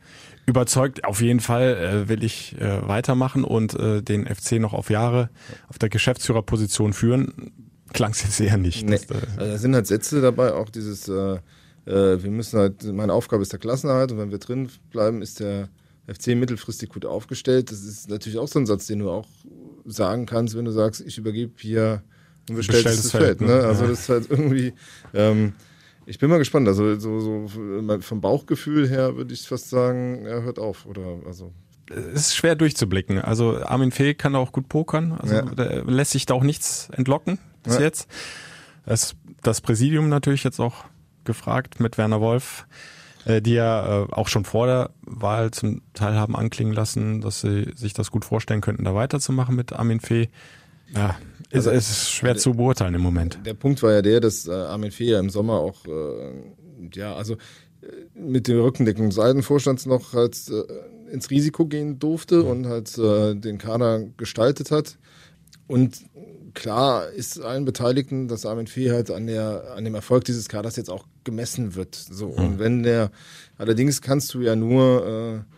[0.46, 4.90] überzeugt, auf jeden Fall äh, will ich äh, weitermachen und äh, den FC noch auf
[4.90, 5.30] Jahre
[5.68, 7.52] auf der Geschäftsführerposition führen.
[7.94, 8.88] Klang es jetzt eher nicht.
[8.88, 9.00] Nee.
[9.08, 9.08] Das,
[9.38, 13.58] Also da sind halt Sätze dabei, auch dieses, wir müssen halt, meine Aufgabe ist der
[13.58, 15.70] Klassenerhalt und wenn wir drin bleiben, ist der
[16.06, 17.72] FC mittelfristig gut aufgestellt.
[17.72, 19.28] Das ist natürlich auch so ein Satz, den du auch
[19.86, 22.04] sagen kannst, wenn du sagst, ich übergebe hier
[22.50, 23.42] ein bestelltes, Feld.
[23.42, 23.48] Ne?
[23.48, 23.54] ne?
[23.66, 23.90] Also Ja.
[23.90, 24.74] das ist halt irgendwie,
[25.14, 25.54] ähm,
[26.06, 26.68] ich bin mal gespannt.
[26.68, 27.48] Also so, so
[28.02, 30.86] vom Bauchgefühl her würde ich fast sagen, er hört auf.
[30.86, 31.52] Oder also
[31.90, 33.20] es ist schwer durchzublicken.
[33.20, 35.14] Also Armin Fee kann auch gut pokern.
[35.14, 35.44] Also Ja.
[35.86, 37.82] lässt sich da auch nichts entlocken bis Ja.
[37.82, 38.08] jetzt.
[38.86, 40.86] Das, das Präsidium natürlich jetzt auch
[41.26, 42.66] gefragt mit Werner Wolf,
[43.26, 47.42] äh, die ja äh, auch schon vor der Wahl zum Teil haben anklingen lassen, dass
[47.42, 50.30] sie sich das gut vorstellen könnten, da weiterzumachen mit Armin Fee.
[50.96, 51.18] Ja,
[51.52, 53.40] ist, Also, es ist schwer zu beurteilen im Moment.
[53.46, 56.32] Der Punkt war ja der, dass äh, Armin Fee ja im Sommer auch, äh,
[56.94, 61.98] ja, also äh, mit der Rückendeckung des alten Vorstands noch halt äh, ins Risiko gehen
[61.98, 64.98] durfte und halt äh, den Kader gestaltet hat.
[65.66, 66.06] Und
[66.54, 70.76] klar ist allen Beteiligten, dass Armin Fee halt an, der, an dem Erfolg dieses Kaders
[70.76, 71.96] jetzt auch gemessen wird.
[71.96, 72.28] So.
[72.28, 73.12] Und wenn der,
[73.58, 75.56] allerdings kannst du ja nur äh,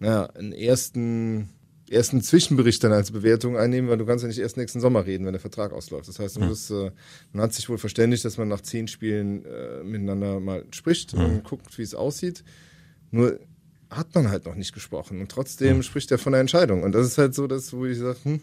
[0.00, 1.48] naja, einen ersten
[1.90, 5.24] ersten Zwischenbericht dann als Bewertung einnehmen, weil du kannst ja nicht erst nächsten Sommer reden,
[5.26, 6.08] wenn der Vertrag ausläuft.
[6.08, 6.48] Das heißt, du Mhm.
[6.48, 6.90] musst, äh,
[7.32, 11.44] man hat sich wohl verständigt, dass man nach zehn Spielen äh, miteinander mal spricht und
[11.44, 12.44] guckt, wie es aussieht.
[13.10, 13.38] Nur
[13.90, 16.82] hat man halt noch nicht gesprochen und trotzdem spricht er von der Entscheidung.
[16.82, 18.40] Und das ist halt so, dass wo ich sage, hm,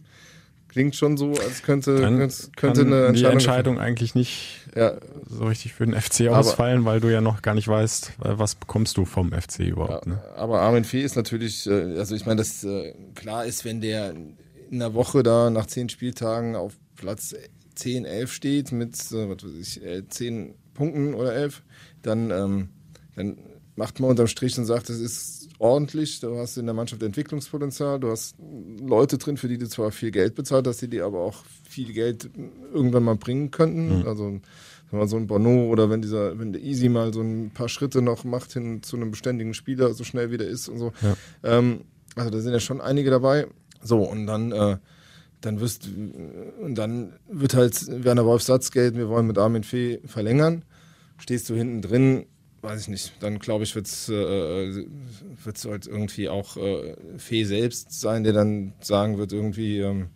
[0.69, 4.97] klingt schon so, als könnte, Dann könnte, könnte eine die Entscheidung, Entscheidung eigentlich nicht Ja.
[5.29, 8.37] so richtig für den FC Aber- ausfallen, weil du ja noch gar nicht weißt, äh,
[8.37, 10.07] was bekommst du vom FC überhaupt.
[10.07, 10.21] Ne?
[10.35, 14.11] Aber Armin Fee ist natürlich, äh, also ich meine, das äh, klar ist, wenn der
[14.11, 14.35] in
[14.71, 17.33] einer Woche da nach zehn Spieltagen auf Platz
[17.75, 19.11] 10, 11 steht mit, was
[19.43, 21.61] weiß ich, äh, 10 Punkten oder 11,
[22.01, 22.69] dann, ähm,
[23.15, 23.37] dann
[23.75, 27.99] macht man unterm Strich und sagt, das ist ordentlich, du hast in der Mannschaft Entwicklungspotenzial,
[27.99, 28.35] du hast
[28.79, 31.93] Leute drin, für die du zwar viel Geld bezahlt hast, die dir aber auch viel
[31.93, 32.29] Geld
[32.73, 33.99] irgendwann mal bringen könnten.
[33.99, 34.07] Mhm.
[34.07, 34.39] Also
[34.91, 37.69] wenn man so ein Bono oder wenn dieser, wenn der Easy mal so ein paar
[37.69, 40.93] Schritte noch macht hin zu einem beständigen Spieler, so schnell wie der ist und so.
[41.01, 41.15] Ja.
[41.43, 41.81] Ähm,
[42.15, 43.47] also da sind ja schon einige dabei.
[43.81, 44.77] So, und dann, äh,
[45.41, 45.89] dann wirst
[46.61, 50.63] und dann wird halt Werner Wolf Satz gelten, wir wollen mit Armin Fee verlängern.
[51.17, 52.25] Stehst du hinten drin,
[52.65, 54.85] weiß ich nicht, dann glaube ich, wird es äh,
[55.43, 60.09] wird's halt irgendwie auch äh, Fee selbst sein, der dann sagen wird, irgendwie, ähm,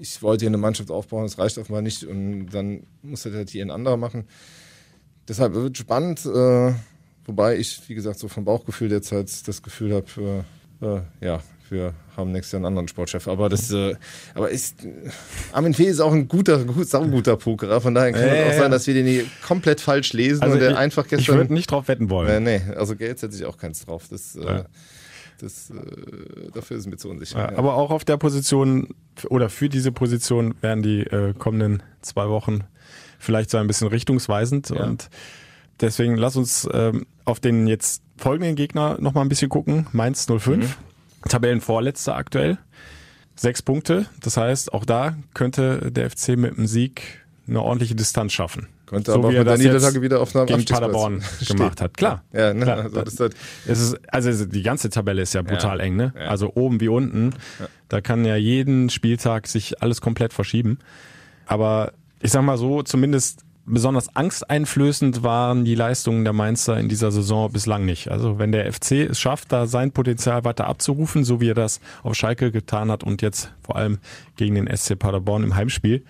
[0.00, 3.50] ich wollte hier eine Mannschaft aufbauen, das reicht offenbar nicht und dann muss das halt
[3.50, 4.24] hier ein anderer machen.
[5.28, 6.74] Deshalb wird spannend, äh,
[7.24, 10.44] wobei ich, wie gesagt, so vom Bauchgefühl jetzt halt das Gefühl habe,
[10.82, 11.42] äh, äh, ja,
[11.72, 13.26] wir haben nächstes Jahr einen anderen Sportchef.
[13.26, 13.94] Aber das, äh,
[14.34, 14.88] aber ist, äh,
[15.52, 17.80] Armin Fee ist auch ein guter, gut, sauguter Pokerer.
[17.80, 20.60] Von daher kann es ja, auch sein, dass wir den komplett falsch lesen Also und
[20.60, 21.36] der ich- einfach ich gestern.
[21.38, 22.44] würde nicht drauf wetten wollen.
[22.44, 24.04] Nee, nee, also Geld setze ich auch keins drauf.
[24.10, 24.64] Das, äh, Ja.
[25.40, 27.38] das, äh, dafür ist es mir zu unsicher.
[27.38, 27.58] Ja, ja.
[27.58, 28.88] Aber auch auf der Position
[29.30, 32.60] oder für diese Position werden die äh, kommenden zwei Wochen
[33.18, 35.08] vielleicht so ein bisschen richtungsweisend und
[35.80, 39.86] deswegen lass uns ähm, auf den jetzt folgenden Gegner noch mal ein bisschen gucken.
[39.92, 40.76] Mainz 05,
[41.28, 42.58] Tabellenvorletzter aktuell,
[43.36, 44.06] sechs Punkte.
[44.20, 47.02] Das heißt, auch da könnte der FC mit dem Sieg
[47.48, 48.68] eine ordentliche Distanz schaffen.
[48.86, 51.96] Könnte aber auch mit der Niederlage wieder auf einem gegen Paderborn gemacht hat.
[51.96, 52.22] Klar.
[52.32, 52.78] Ja, ne, Klar.
[52.84, 53.34] also das ist
[53.66, 55.84] es ist, also die ganze Tabelle ist ja brutal Ja.
[55.84, 56.12] eng, ne?
[56.14, 56.26] Ja.
[56.28, 57.32] Also oben wie unten.
[57.88, 60.78] Da kann ja jeden Spieltag sich alles komplett verschieben.
[61.46, 67.12] Aber ich sag mal so, zumindest besonders angsteinflößend waren die Leistungen der Mainzer in dieser
[67.12, 68.10] Saison bislang nicht.
[68.10, 71.80] Also wenn der FC es schafft, da sein Potenzial weiter abzurufen, so wie er das
[72.02, 73.98] auf Schalke getan hat und jetzt vor allem
[74.36, 76.04] gegen den SC Paderborn im Heimspiel,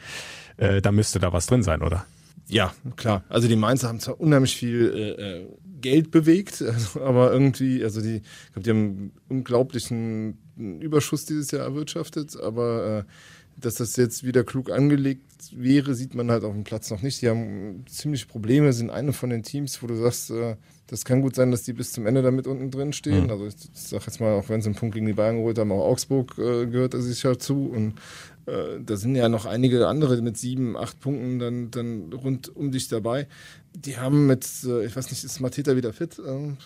[0.57, 2.07] äh, da müsste da was drin sein, oder?
[2.49, 3.25] Ja, klar.
[3.29, 5.47] Also die Mainzer haben zwar unheimlich viel äh, äh,
[5.81, 11.51] Geld bewegt, also, aber irgendwie, also die, ich glaube, die haben einen unglaublichen Überschuss dieses
[11.51, 13.13] Jahr erwirtschaftet, aber äh,
[13.57, 17.23] dass das jetzt wieder klug angelegt wäre, sieht man halt auf dem Platz noch nicht.
[17.23, 20.57] Die haben ziemliche Probleme, sind eine von den Teams, wo du sagst, äh,
[20.93, 23.25] das kann gut sein, dass die bis zum Ende damit unten drin stehen.
[23.25, 23.31] Mhm.
[23.31, 25.73] Also ich sag jetzt mal, auch wenn sie einen Punkt gegen die Bayern geholt haben,
[25.73, 29.47] auch Augsburg äh, gehört er sich ja zu und äh, äh, da sind ja noch
[29.47, 33.29] einige andere mit sieben, acht Punkten dann, dann rund um dich dabei.
[33.75, 36.19] Die haben mit, äh, ich weiß nicht, ist Mateta wieder fit?
[36.19, 36.57] Äh,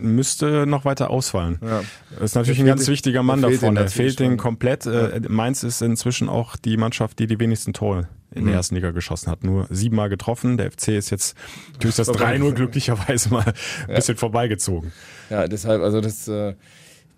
[0.00, 1.58] müsste noch weiter ausfallen.
[1.62, 1.82] Ja.
[2.22, 3.76] Ist natürlich ein ganz wichtiger Mann davon.
[3.76, 4.84] Er fehlt den komplett.
[4.84, 5.10] Ja.
[5.28, 8.58] Mainz ist inzwischen auch die Mannschaft, die die wenigsten Tore in der mhm.
[8.58, 9.44] ersten Liga geschossen hat.
[9.44, 10.56] Nur siebenmal getroffen.
[10.56, 11.36] Der FC ist jetzt
[11.78, 13.44] durch das 3-0 glücklicherweise mal
[13.88, 14.92] ein bisschen vorbeigezogen.
[15.30, 16.54] Ja, deshalb, also das, äh,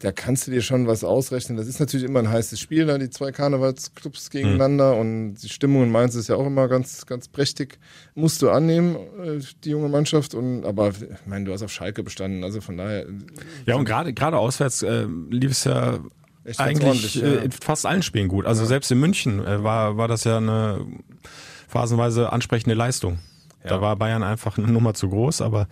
[0.01, 1.57] da kannst du dir schon was ausrechnen.
[1.57, 5.01] Das ist natürlich immer ein heißes Spiel, da die zwei Karnevalsclubs gegeneinander mhm.
[5.01, 7.79] und die Stimmung in Mainz ist ja auch immer ganz, ganz prächtig.
[8.15, 10.35] Musst du annehmen, äh, die junge Mannschaft.
[10.35, 13.07] Und aber ich meine, du hast auf Schalke bestanden, also von daher.
[13.67, 16.01] Ja, und gerade gerade auswärts äh, lief es ja
[16.45, 17.27] Echt eigentlich ja.
[17.27, 18.47] Äh, in fast allen Spielen gut.
[18.47, 18.69] Also ja.
[18.69, 20.87] selbst in München äh, war, war das ja eine
[21.69, 23.19] phasenweise ansprechende Leistung.
[23.65, 23.71] Ja.
[23.71, 25.69] Da war Bayern einfach eine Nummer zu groß, aber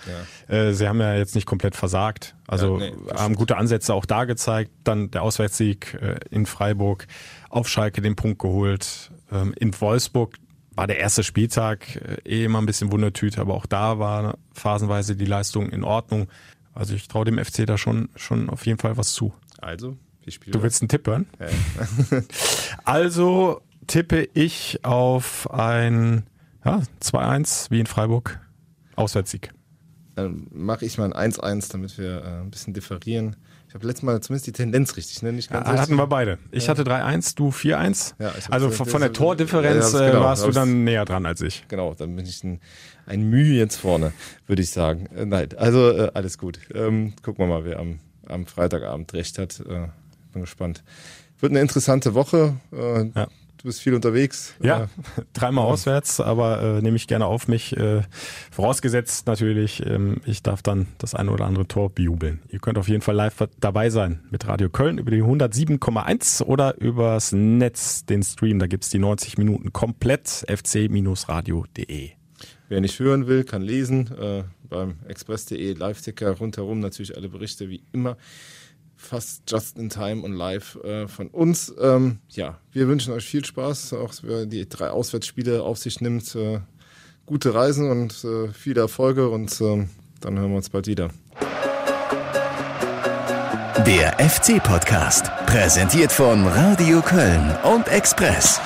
[0.48, 0.54] ja.
[0.54, 2.34] äh, sie haben ja jetzt nicht komplett versagt.
[2.46, 4.70] Also ja, nee, haben gute Ansätze auch da gezeigt.
[4.82, 7.06] Dann der Auswärtssieg äh, in Freiburg,
[7.50, 9.10] auf Schalke den Punkt geholt.
[9.30, 10.36] Ähm, in Wolfsburg
[10.74, 15.14] war der erste Spieltag äh, eh immer ein bisschen Wundertüte, aber auch da war phasenweise
[15.14, 16.28] die Leistung in Ordnung.
[16.72, 19.34] Also ich traue dem FC da schon, schon auf jeden Fall was zu.
[19.58, 21.26] Also, Du willst einen Tipp hören?
[21.40, 21.48] Ja.
[22.84, 26.24] also tippe ich auf ein
[26.64, 28.40] ja, 2-1 wie in Freiburg.
[28.94, 29.52] Auswärtssieg.
[30.14, 33.36] Dann mache ich mal ein 1-1, damit wir äh, ein bisschen differieren.
[33.66, 35.32] Ich habe letztes Mal zumindest die Tendenz richtig, ne?
[35.32, 36.38] Nicht ganz ja, hatten wir beide.
[36.50, 38.14] Ich hatte 3-1, du 4-1.
[38.18, 41.64] Ja, also von, von der Tordifferenz ja, genau, warst du dann näher dran als ich.
[41.68, 42.60] Genau, dann bin ich ein,
[43.06, 44.12] ein Mühe jetzt vorne,
[44.46, 45.06] würde ich sagen.
[45.16, 46.60] Äh, nein, also äh, alles gut.
[46.74, 49.60] Ähm, gucken wir mal, wer am, am Freitagabend recht hat.
[49.60, 49.88] Äh,
[50.32, 50.82] bin gespannt.
[51.40, 52.56] Wird eine interessante Woche.
[52.72, 53.28] Äh, ja.
[53.62, 54.54] Du bist viel unterwegs.
[54.60, 54.88] Ja,
[55.34, 57.76] dreimal auswärts, aber äh, nehme ich gerne auf mich.
[57.76, 58.02] Äh,
[58.50, 62.40] vorausgesetzt natürlich, ähm, ich darf dann das eine oder andere Tor bejubeln.
[62.48, 66.76] Ihr könnt auf jeden Fall live dabei sein mit Radio Köln über die 107,1 oder
[66.80, 68.58] übers Netz, den Stream.
[68.58, 72.10] Da gibt's die 90 Minuten komplett fc-radio.de.
[72.68, 74.10] Wer nicht hören will, kann lesen.
[74.18, 78.16] Äh, beim express.de Live-Ticker rundherum natürlich alle Berichte wie immer
[79.02, 81.72] fast just in time und live äh, von uns.
[81.80, 86.34] Ähm, ja, wir wünschen euch viel Spaß, auch wer die drei Auswärtsspiele auf sich nimmt.
[86.34, 86.60] Äh,
[87.26, 89.90] gute Reisen und äh, viele Erfolge und ähm,
[90.20, 91.10] dann hören wir uns bald wieder.
[93.86, 98.60] Der FC-Podcast, präsentiert von Radio Köln und Express.